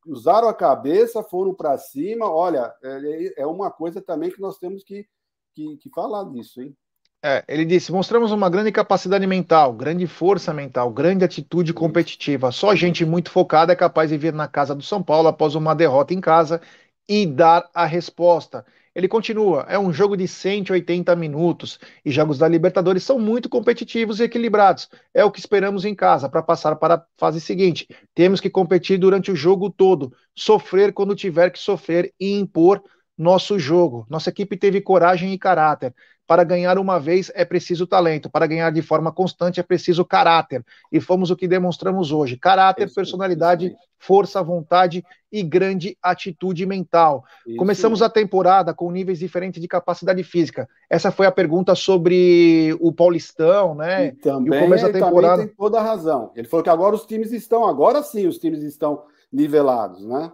[0.06, 2.30] usaram a cabeça, foram para cima.
[2.30, 5.06] Olha, é, é uma coisa também que nós temos que,
[5.54, 6.74] que, que falar disso, hein?
[7.22, 12.52] É, ele disse: mostramos uma grande capacidade mental, grande força mental, grande atitude competitiva.
[12.52, 15.74] Só gente muito focada é capaz de vir na casa do São Paulo após uma
[15.74, 16.60] derrota em casa
[17.08, 18.64] e dar a resposta.
[18.94, 24.20] Ele continua: é um jogo de 180 minutos e jogos da Libertadores são muito competitivos
[24.20, 24.88] e equilibrados.
[25.12, 27.86] É o que esperamos em casa para passar para a fase seguinte.
[28.14, 32.82] Temos que competir durante o jogo todo, sofrer quando tiver que sofrer e impor
[33.18, 34.06] nosso jogo.
[34.08, 35.94] Nossa equipe teve coragem e caráter.
[36.26, 40.64] Para ganhar uma vez é preciso talento, para ganhar de forma constante é preciso caráter.
[40.90, 47.24] E fomos o que demonstramos hoje: caráter, personalidade, força, vontade e grande atitude mental.
[47.56, 50.68] Começamos a temporada com níveis diferentes de capacidade física.
[50.90, 54.06] Essa foi a pergunta sobre o Paulistão, né?
[54.06, 55.46] E também, e o começo da temporada.
[55.46, 56.32] tem toda a razão.
[56.34, 60.32] Ele falou que agora os times estão, agora sim, os times estão nivelados, né?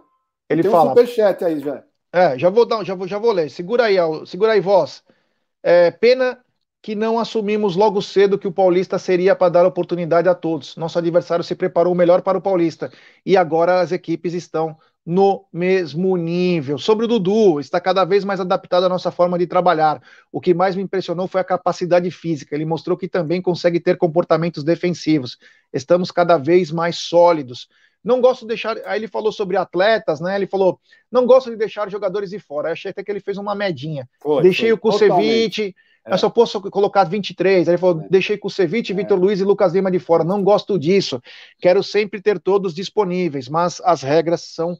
[0.49, 0.85] Ele tem fala.
[0.85, 1.83] Um superchat aí já.
[2.11, 3.49] É, já vou dar, já vou, já vou ler.
[3.49, 5.03] Segura aí, segura aí, voz.
[5.63, 6.37] É, pena
[6.81, 10.75] que não assumimos logo cedo que o Paulista seria para dar oportunidade a todos.
[10.75, 12.91] Nosso adversário se preparou melhor para o Paulista
[13.25, 16.77] e agora as equipes estão no mesmo nível.
[16.77, 20.01] Sobre o Dudu, está cada vez mais adaptado à nossa forma de trabalhar.
[20.31, 22.53] O que mais me impressionou foi a capacidade física.
[22.53, 25.37] Ele mostrou que também consegue ter comportamentos defensivos.
[25.71, 27.69] Estamos cada vez mais sólidos.
[28.03, 28.77] Não gosto de deixar.
[28.85, 30.35] Aí ele falou sobre atletas, né?
[30.35, 30.79] Ele falou:
[31.11, 32.69] não gosto de deixar jogadores de fora.
[32.69, 34.09] Eu achei até que ele fez uma medinha.
[34.19, 35.75] Foi, deixei foi, o Kusevich,
[36.05, 36.13] é.
[36.13, 37.67] eu só posso colocar 23.
[37.67, 38.07] Aí ele falou: é.
[38.09, 38.95] deixei Kusevich, é.
[38.95, 40.23] Vitor Luiz e Lucas Lima de fora.
[40.23, 41.21] Não gosto disso.
[41.59, 44.77] Quero sempre ter todos disponíveis, mas as regras são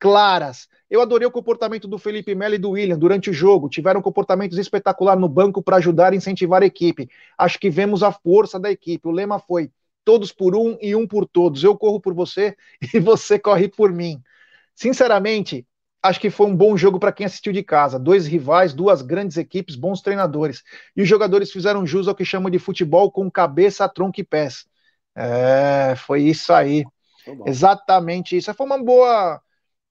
[0.00, 0.66] claras.
[0.88, 3.68] Eu adorei o comportamento do Felipe Melo e do William durante o jogo.
[3.68, 7.08] Tiveram comportamentos espetaculares no banco para ajudar e incentivar a equipe.
[7.38, 9.06] Acho que vemos a força da equipe.
[9.06, 9.70] O lema foi
[10.04, 11.62] todos por um e um por todos.
[11.62, 12.56] Eu corro por você
[12.94, 14.22] e você corre por mim.
[14.74, 15.66] Sinceramente,
[16.02, 17.98] acho que foi um bom jogo para quem assistiu de casa.
[17.98, 20.62] Dois rivais, duas grandes equipes, bons treinadores.
[20.96, 24.66] E os jogadores fizeram jus ao que chamam de futebol com cabeça, tronco e pés.
[25.14, 26.84] É, foi isso aí.
[27.46, 28.52] Exatamente isso.
[28.54, 29.40] Foi uma boa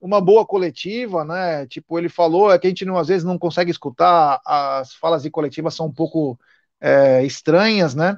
[0.01, 1.68] uma boa coletiva, né?
[1.68, 5.24] Tipo, ele falou, é que a gente não, às vezes não consegue escutar, as falas
[5.24, 6.39] de coletiva são um pouco
[6.80, 8.18] é, estranhas, né?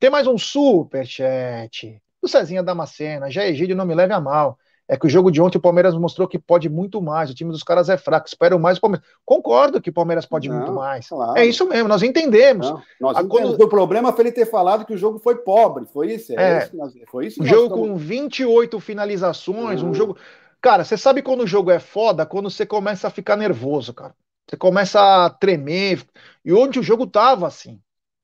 [0.00, 3.30] Tem mais um superchat do Cezinha Damascena.
[3.30, 4.58] Já Egídio, não me leve a mal.
[4.88, 7.28] É que o jogo de ontem o Palmeiras mostrou que pode muito mais.
[7.28, 8.26] O time dos caras é fraco.
[8.26, 9.06] Espero mais o Palmeiras.
[9.26, 11.06] Concordo que o Palmeiras pode não, muito mais.
[11.06, 11.38] Claro.
[11.38, 12.70] É isso mesmo, nós entendemos.
[12.70, 13.50] Não, nós a, entendemos.
[13.56, 13.62] Quando...
[13.62, 15.84] O problema foi ele ter falado que o jogo foi pobre.
[15.84, 16.32] Foi isso?
[16.32, 16.64] É, é.
[16.64, 16.94] isso nós...
[17.10, 17.42] foi isso.
[17.42, 17.88] Um jogo estamos...
[17.90, 19.82] com 28 finalizações.
[19.82, 20.16] Um jogo.
[20.62, 22.24] Cara, você sabe quando o jogo é foda?
[22.24, 24.14] Quando você começa a ficar nervoso, cara.
[24.48, 26.02] Você começa a tremer.
[26.42, 27.78] E onde o jogo tava assim.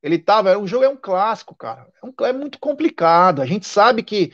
[0.06, 0.56] Ele tava.
[0.56, 1.88] O jogo é um clássico, cara.
[2.00, 3.42] É, um, é muito complicado.
[3.42, 4.32] A gente sabe que,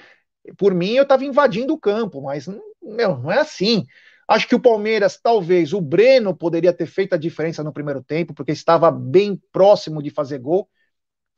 [0.58, 2.46] por mim, eu tava invadindo o campo, mas
[2.82, 3.86] meu, não é assim.
[4.28, 8.34] Acho que o Palmeiras, talvez, o Breno poderia ter feito a diferença no primeiro tempo,
[8.34, 10.68] porque estava bem próximo de fazer gol.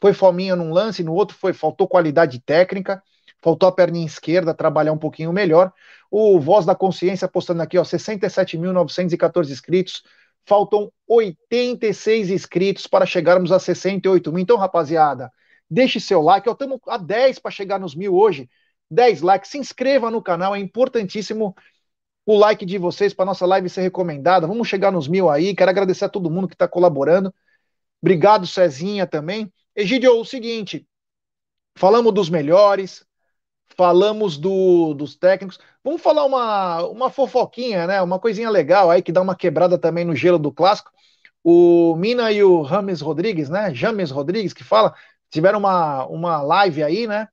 [0.00, 3.00] Foi fominha num lance, no outro foi faltou qualidade técnica,
[3.40, 5.72] faltou a perninha esquerda trabalhar um pouquinho melhor.
[6.10, 10.02] O Voz da Consciência postando aqui, ó, 67.914 inscritos.
[10.46, 14.42] Faltam 86 inscritos para chegarmos a 68 mil.
[14.42, 15.30] Então, rapaziada,
[15.70, 16.48] deixe seu like.
[16.48, 18.48] Estamos a 10 para chegar nos mil hoje.
[18.90, 19.50] 10 likes.
[19.50, 21.54] Se inscreva no canal, é importantíssimo
[22.26, 24.46] o like de vocês para nossa live ser recomendada.
[24.46, 25.54] Vamos chegar nos mil aí.
[25.54, 27.34] Quero agradecer a todo mundo que está colaborando.
[28.02, 29.52] Obrigado, Cezinha, também.
[29.74, 30.86] Egidio, o seguinte:
[31.76, 33.04] falamos dos melhores,
[33.76, 35.58] falamos do, dos técnicos.
[35.82, 38.02] Vamos falar uma, uma fofoquinha, né?
[38.02, 40.90] Uma coisinha legal aí que dá uma quebrada também no gelo do clássico.
[41.42, 43.72] O Mina e o Rames Rodrigues, né?
[43.74, 44.94] James Rodrigues, que fala,
[45.30, 47.28] tiveram uma, uma live aí, né?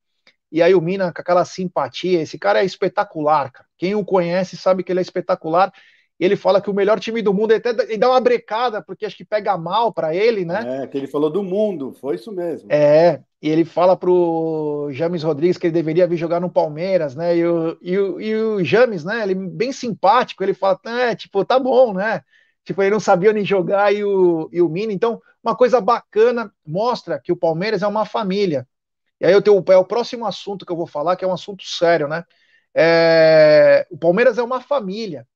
[0.52, 3.66] E aí o Mina com aquela simpatia, esse cara é espetacular, cara.
[3.78, 5.72] Quem o conhece sabe que ele é espetacular.
[6.20, 9.06] Ele fala que o melhor time do mundo, ele até ele dá uma brecada, porque
[9.06, 10.84] acho que pega mal para ele, né?
[10.84, 12.72] É, que ele falou do mundo, foi isso mesmo.
[12.72, 17.36] É, e ele fala pro James Rodrigues que ele deveria vir jogar no Palmeiras, né?
[17.36, 19.24] E o, e o, e o James, né?
[19.24, 22.22] Ele bem simpático, ele fala, é, tipo, tá bom, né?
[22.64, 24.94] Tipo, ele não sabia nem jogar e o, e o Mina.
[24.94, 28.68] Então, uma coisa bacana, mostra que o Palmeiras é uma família.
[29.20, 31.34] E aí eu tenho, é o próximo assunto que eu vou falar, que é um
[31.34, 32.24] assunto sério, né?
[32.76, 35.28] É, o Palmeiras é uma família.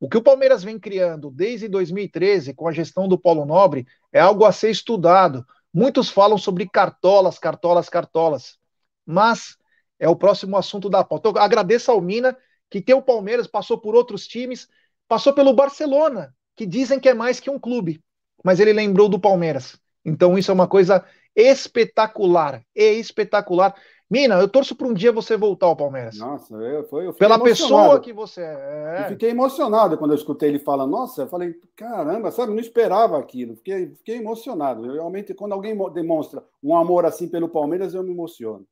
[0.00, 4.20] O que o Palmeiras vem criando desde 2013 com a gestão do Paulo Nobre é
[4.20, 5.46] algo a ser estudado.
[5.74, 8.56] Muitos falam sobre cartolas, cartolas, cartolas.
[9.04, 9.58] Mas
[9.98, 11.28] é o próximo assunto da pauta.
[11.28, 12.36] Então, agradeço ao Mina
[12.70, 14.68] que tem o Palmeiras, passou por outros times,
[15.06, 18.02] passou pelo Barcelona, que dizem que é mais que um clube,
[18.42, 19.78] mas ele lembrou do Palmeiras.
[20.04, 21.04] Então isso é uma coisa
[21.34, 23.74] espetacular, é espetacular.
[24.14, 26.16] Mina, eu torço para um dia você voltar ao Palmeiras.
[26.16, 29.00] Nossa, eu, foi, eu Pela pessoa que você é.
[29.00, 30.86] Eu fiquei emocionado quando eu escutei ele falar.
[30.86, 33.56] Nossa, eu falei, caramba, sabe, não esperava aquilo.
[33.56, 34.86] Fiquei, fiquei emocionado.
[34.86, 38.64] Eu, realmente, quando alguém demonstra um amor assim pelo Palmeiras, eu me emociono.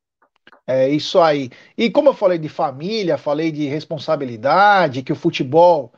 [0.65, 1.49] É isso aí.
[1.77, 5.91] E como eu falei de família, falei de responsabilidade, que o futebol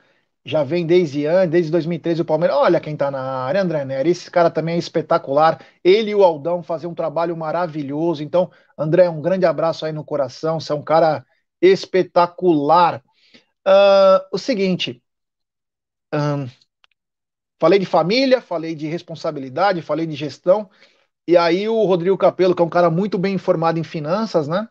[0.46, 2.58] já vem desde antes, desde 2013 o Palmeiras.
[2.58, 4.12] Olha quem tá na área, André Nery.
[4.12, 5.60] Esse cara também é espetacular.
[5.84, 8.24] Ele e o Aldão fazem um trabalho maravilhoso.
[8.24, 10.60] Então, André, um grande abraço aí no coração.
[10.60, 11.26] Você é um cara
[11.62, 13.04] espetacular.
[13.68, 15.02] Uh, o seguinte.
[16.14, 16.50] Um,
[17.60, 20.70] falei de família, falei de responsabilidade, falei de gestão.
[21.28, 24.68] E aí o Rodrigo Capello, que é um cara muito bem informado em finanças, né?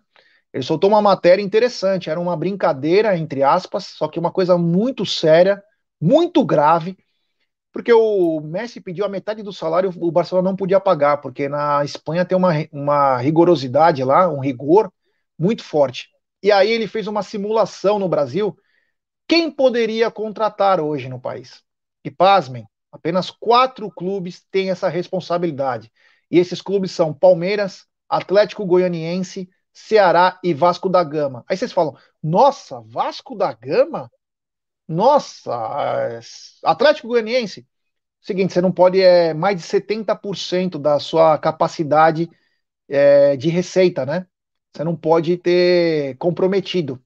[0.55, 5.05] Ele soltou uma matéria interessante, era uma brincadeira, entre aspas, só que uma coisa muito
[5.05, 5.61] séria,
[6.01, 6.97] muito grave,
[7.73, 11.85] porque o Messi pediu a metade do salário, o Barcelona não podia pagar, porque na
[11.85, 14.93] Espanha tem uma, uma rigorosidade lá, um rigor
[15.37, 16.09] muito forte.
[16.41, 18.57] E aí ele fez uma simulação no Brasil.
[19.27, 21.65] Quem poderia contratar hoje no país?
[22.05, 25.91] E pasmem, apenas quatro clubes têm essa responsabilidade.
[26.31, 31.45] E esses clubes são Palmeiras, Atlético Goianiense, Ceará e Vasco da Gama.
[31.49, 34.11] Aí vocês falam, nossa, Vasco da Gama?
[34.89, 35.53] Nossa,
[36.65, 37.67] Atlético Goianiense.
[38.21, 42.31] Seguinte, você não pode é mais de 70% da sua capacidade
[42.89, 44.27] é, de receita, né?
[44.73, 47.03] Você não pode ter comprometido.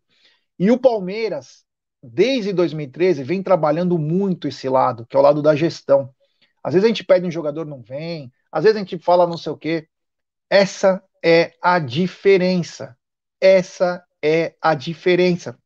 [0.59, 1.65] E o Palmeiras,
[2.03, 6.15] desde 2013, vem trabalhando muito esse lado, que é o lado da gestão.
[6.63, 8.33] Às vezes a gente pede um jogador, não vem.
[8.53, 9.89] Às vezes a gente fala não sei o quê.
[10.51, 12.97] Essa é a diferença.
[13.41, 15.59] Essa é a diferença.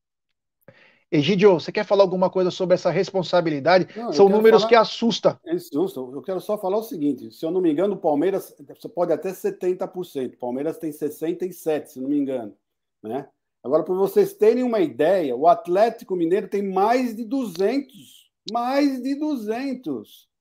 [1.10, 3.86] Egidio, você quer falar alguma coisa sobre essa responsabilidade?
[3.94, 4.68] Não, São números falar...
[4.70, 5.38] que assustam.
[5.46, 6.00] Assusta.
[6.00, 9.12] Eu quero só falar o seguinte: se eu não me engano, o Palmeiras você pode
[9.12, 10.34] até 70%.
[10.34, 12.54] O Palmeiras tem 67%, se não me engano.
[13.02, 13.28] Né?
[13.62, 18.30] Agora, para vocês terem uma ideia, o Atlético Mineiro tem mais de 200.
[18.50, 20.31] Mais de 200.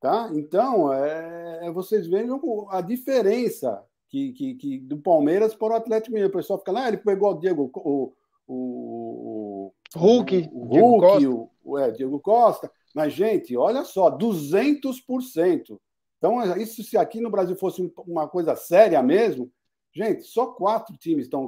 [0.00, 0.30] Tá?
[0.32, 2.40] Então, é, é, vocês vejam
[2.70, 6.32] a diferença que, que, que, do Palmeiras para o Atlético Mineiro.
[6.32, 8.12] O pessoal fica lá, ah, ele pegou o Diego, o,
[8.48, 12.72] o, Hulk, o, o Hulk, o, o é, Diego Costa.
[12.94, 15.78] Mas, gente, olha só, 200%.
[16.16, 19.52] Então, isso se aqui no Brasil fosse uma coisa séria mesmo,
[19.92, 21.46] gente, só quatro times estão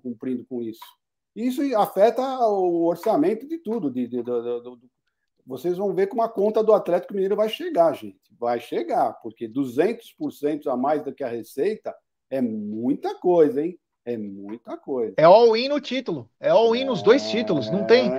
[0.00, 0.80] cumprindo com isso.
[1.34, 4.90] Isso afeta o orçamento de tudo, de, de, de, de
[5.48, 8.18] vocês vão ver como a conta do Atlético Mineiro vai chegar, gente.
[8.38, 11.94] Vai chegar, porque 200% a mais do que a receita
[12.30, 13.78] é muita coisa, hein?
[14.04, 15.14] É muita coisa.
[15.16, 16.28] É all-in no título.
[16.38, 16.84] É all-in é...
[16.84, 17.70] nos dois títulos.
[17.70, 18.10] Não tem.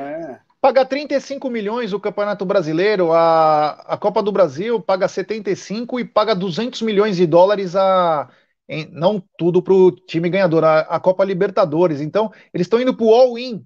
[0.59, 6.35] Paga 35 milhões o Campeonato Brasileiro, a, a Copa do Brasil paga 75 e paga
[6.35, 8.27] 200 milhões de dólares a.
[8.67, 12.01] Em, não tudo para o time ganhador, a, a Copa Libertadores.
[12.01, 13.65] Então, eles estão indo para o all-in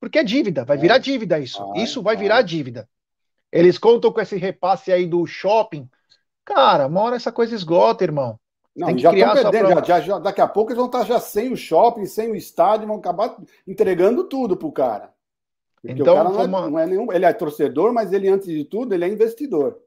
[0.00, 0.98] Porque é dívida, vai virar é.
[0.98, 1.72] dívida isso.
[1.76, 2.88] isso vai virar dívida.
[3.50, 5.88] Eles contam com esse repasse aí do shopping.
[6.44, 8.38] Cara, uma hora essa coisa esgota, irmão.
[8.74, 11.04] Não, Tem que já estão perdendo, já, já, já, daqui a pouco eles vão estar
[11.04, 13.36] já sem o shopping, sem o estádio, vão acabar
[13.66, 15.14] entregando tudo pro cara.
[15.80, 16.70] Porque então, o cara não é, uma...
[16.70, 17.12] não é, nenhum.
[17.12, 19.78] Ele é torcedor, mas ele, antes de tudo, ele é investidor.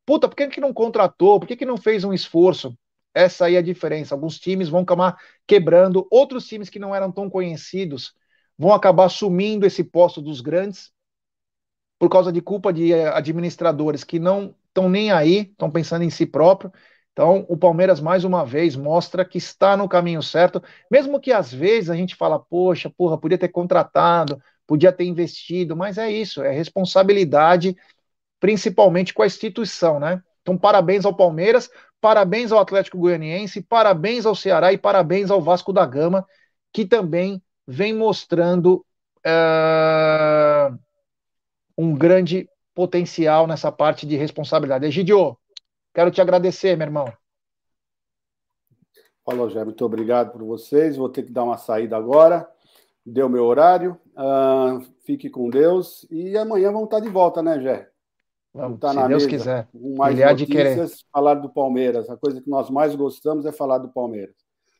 [0.06, 1.38] Puta, por que, que não contratou?
[1.40, 2.76] Por que, que não fez um esforço?
[3.14, 4.14] Essa aí é a diferença.
[4.14, 8.14] Alguns times vão acabar quebrando, outros times que não eram tão conhecidos
[8.58, 10.92] vão acabar assumindo esse posto dos grandes
[11.98, 16.26] por causa de culpa de administradores que não estão nem aí, estão pensando em si
[16.26, 16.72] próprio.
[17.20, 21.52] Então, o Palmeiras, mais uma vez, mostra que está no caminho certo, mesmo que às
[21.52, 26.42] vezes a gente fala, poxa, porra, podia ter contratado, podia ter investido, mas é isso,
[26.42, 27.76] é responsabilidade,
[28.40, 30.22] principalmente com a instituição, né?
[30.40, 35.74] Então, parabéns ao Palmeiras, parabéns ao Atlético Goianiense, parabéns ao Ceará e parabéns ao Vasco
[35.74, 36.26] da Gama,
[36.72, 38.82] que também vem mostrando
[39.26, 40.74] uh,
[41.76, 44.86] um grande potencial nessa parte de responsabilidade.
[44.86, 45.36] Egidio,
[46.00, 47.12] Quero te agradecer, meu irmão.
[49.22, 49.62] Falou, Jé.
[49.62, 50.96] Muito obrigado por vocês.
[50.96, 52.48] Vou ter que dar uma saída agora.
[53.04, 54.00] Deu meu horário.
[54.16, 56.06] Uh, fique com Deus.
[56.10, 57.90] E amanhã vamos estar de volta, né, Jé?
[58.54, 59.68] Vamos, estar se na Deus mesa, quiser.
[59.70, 62.08] Com mais Ele notícias, falar do Palmeiras.
[62.08, 64.36] A coisa que nós mais gostamos é falar do Palmeiras.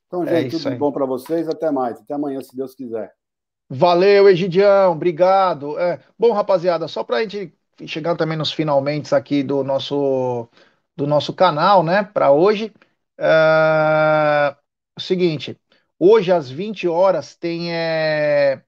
[0.06, 0.78] Então, gente, é tudo aí.
[0.78, 1.50] bom para vocês.
[1.50, 2.00] Até mais.
[2.00, 3.12] Até amanhã, se Deus quiser.
[3.68, 4.92] Valeu, Egidião.
[4.92, 5.78] Obrigado.
[5.78, 7.54] É, bom, rapaziada, só para a gente
[7.86, 10.48] chegar também nos finalmente aqui do nosso
[10.96, 12.72] do nosso canal, né, para hoje.
[13.18, 14.56] É,
[14.96, 15.58] o seguinte,
[15.98, 18.62] hoje às 20 horas tem é,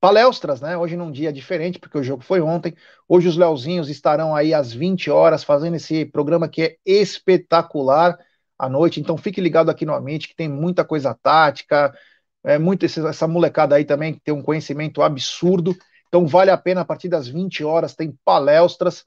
[0.00, 0.76] palestras, né?
[0.76, 2.74] Hoje num dia diferente, porque o jogo foi ontem.
[3.08, 8.18] Hoje os Leozinhos estarão aí às 20 horas fazendo esse programa que é espetacular
[8.58, 9.00] à noite.
[9.00, 11.92] Então fique ligado aqui no Amit, que tem muita coisa tática,
[12.42, 15.76] é muito esse, essa molecada aí também que tem um conhecimento absurdo.
[16.08, 19.04] Então vale a pena a partir das 20 horas tem palestras.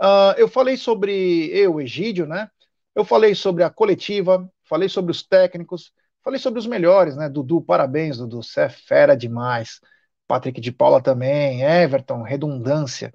[0.00, 2.50] Uh, eu falei sobre eu, Egídio, né?
[2.94, 5.92] Eu falei sobre a coletiva, falei sobre os técnicos,
[6.22, 7.28] falei sobre os melhores, né?
[7.28, 9.80] Dudu, parabéns, Dudu, você é fera demais.
[10.26, 13.12] Patrick de Paula também, Everton, redundância.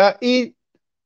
[0.00, 0.56] Uh, e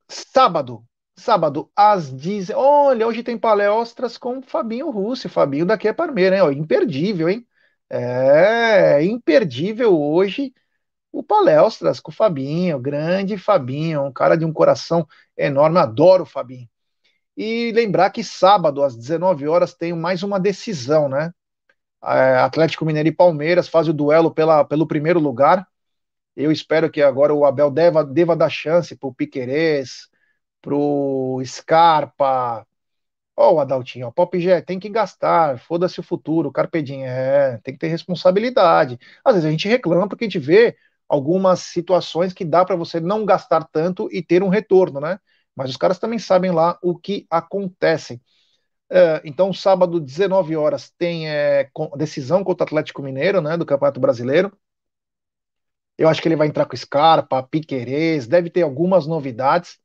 [0.09, 0.85] sábado,
[1.17, 2.51] sábado, às 10.
[2.51, 5.29] Olha, hoje tem palestras com Fabinho Russo.
[5.29, 6.59] Fabinho daqui é Parmeira, hein?
[6.59, 7.47] imperdível, hein?
[7.89, 10.53] É, imperdível hoje
[11.17, 15.07] o Palestras com o Fabinho, grande Fabinho, um cara de um coração
[15.37, 16.69] enorme, adoro o Fabinho.
[17.35, 21.33] E lembrar que sábado, às 19 horas, tem mais uma decisão, né?
[22.03, 25.67] Atlético Mineiro e Palmeiras fazem o duelo pela, pelo primeiro lugar.
[26.37, 30.09] Eu espero que agora o Abel deva, deva dar chance para o Piquerez,
[30.61, 32.67] para o Scarpa.
[33.37, 37.59] Ó, oh, o Adaltinho, o Pop G, tem que gastar, foda-se o futuro, Carpedinho, é,
[37.63, 38.99] tem que ter responsabilidade.
[39.25, 40.77] Às vezes a gente reclama porque a gente vê
[41.09, 45.19] algumas situações que dá para você não gastar tanto e ter um retorno, né?
[45.55, 48.21] Mas os caras também sabem lá o que acontece.
[48.91, 54.01] É, então, sábado, 19 horas, tem é, decisão contra o Atlético Mineiro, né, do Campeonato
[54.01, 54.53] Brasileiro.
[55.99, 59.79] Eu acho que ele vai entrar com Scarpa, Piquerez, deve ter algumas novidades,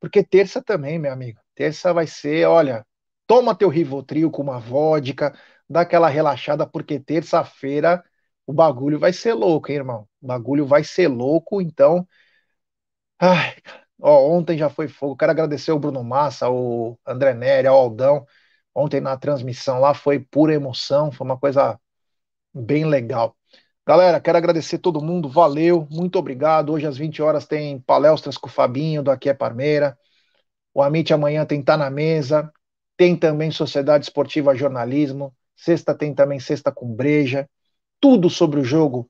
[0.00, 1.40] porque terça também, meu amigo.
[1.54, 2.86] Terça vai ser, olha,
[3.26, 5.34] toma teu Rivotril com uma vodka,
[5.68, 8.04] dá aquela relaxada, porque terça-feira
[8.46, 10.08] o bagulho vai ser louco, hein, irmão?
[10.20, 12.06] O bagulho vai ser louco, então.
[13.18, 13.56] Ai,
[14.00, 15.16] ó, ontem já foi fogo.
[15.16, 18.26] Quero agradecer ao Bruno Massa, ao André Nery, ao Aldão.
[18.74, 21.78] Ontem na transmissão lá foi pura emoção, foi uma coisa
[22.54, 23.36] bem legal.
[23.86, 26.72] Galera, quero agradecer todo mundo, valeu, muito obrigado.
[26.72, 29.98] Hoje às 20 horas tem palestras com o Fabinho, do Aqui é Parmeira.
[30.74, 32.52] O Amit amanhã tem Tá na Mesa.
[32.96, 35.34] Tem também Sociedade Esportiva Jornalismo.
[35.56, 37.48] Sexta tem também Sexta com Breja
[38.04, 39.08] tudo sobre o jogo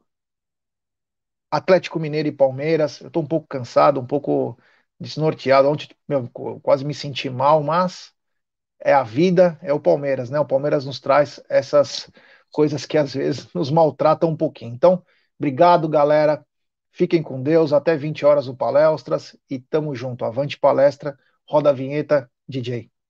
[1.51, 3.01] Atlético Mineiro e Palmeiras.
[3.01, 4.57] Eu estou um pouco cansado, um pouco
[5.01, 5.68] desnorteado.
[5.68, 6.30] Ontem meu,
[6.62, 8.12] quase me senti mal, mas
[8.80, 10.40] é a vida, é o Palmeiras, né?
[10.40, 12.09] O Palmeiras nos traz essas
[12.53, 14.74] coisas que às vezes nos maltratam um pouquinho.
[14.74, 15.05] Então,
[15.38, 16.47] obrigado, galera.
[16.92, 17.72] Fiquem com Deus.
[17.72, 20.24] Até 20 horas o Palestras e tamo junto.
[20.24, 21.18] Avante palestra.
[21.49, 22.93] Roda a vinheta, DJ.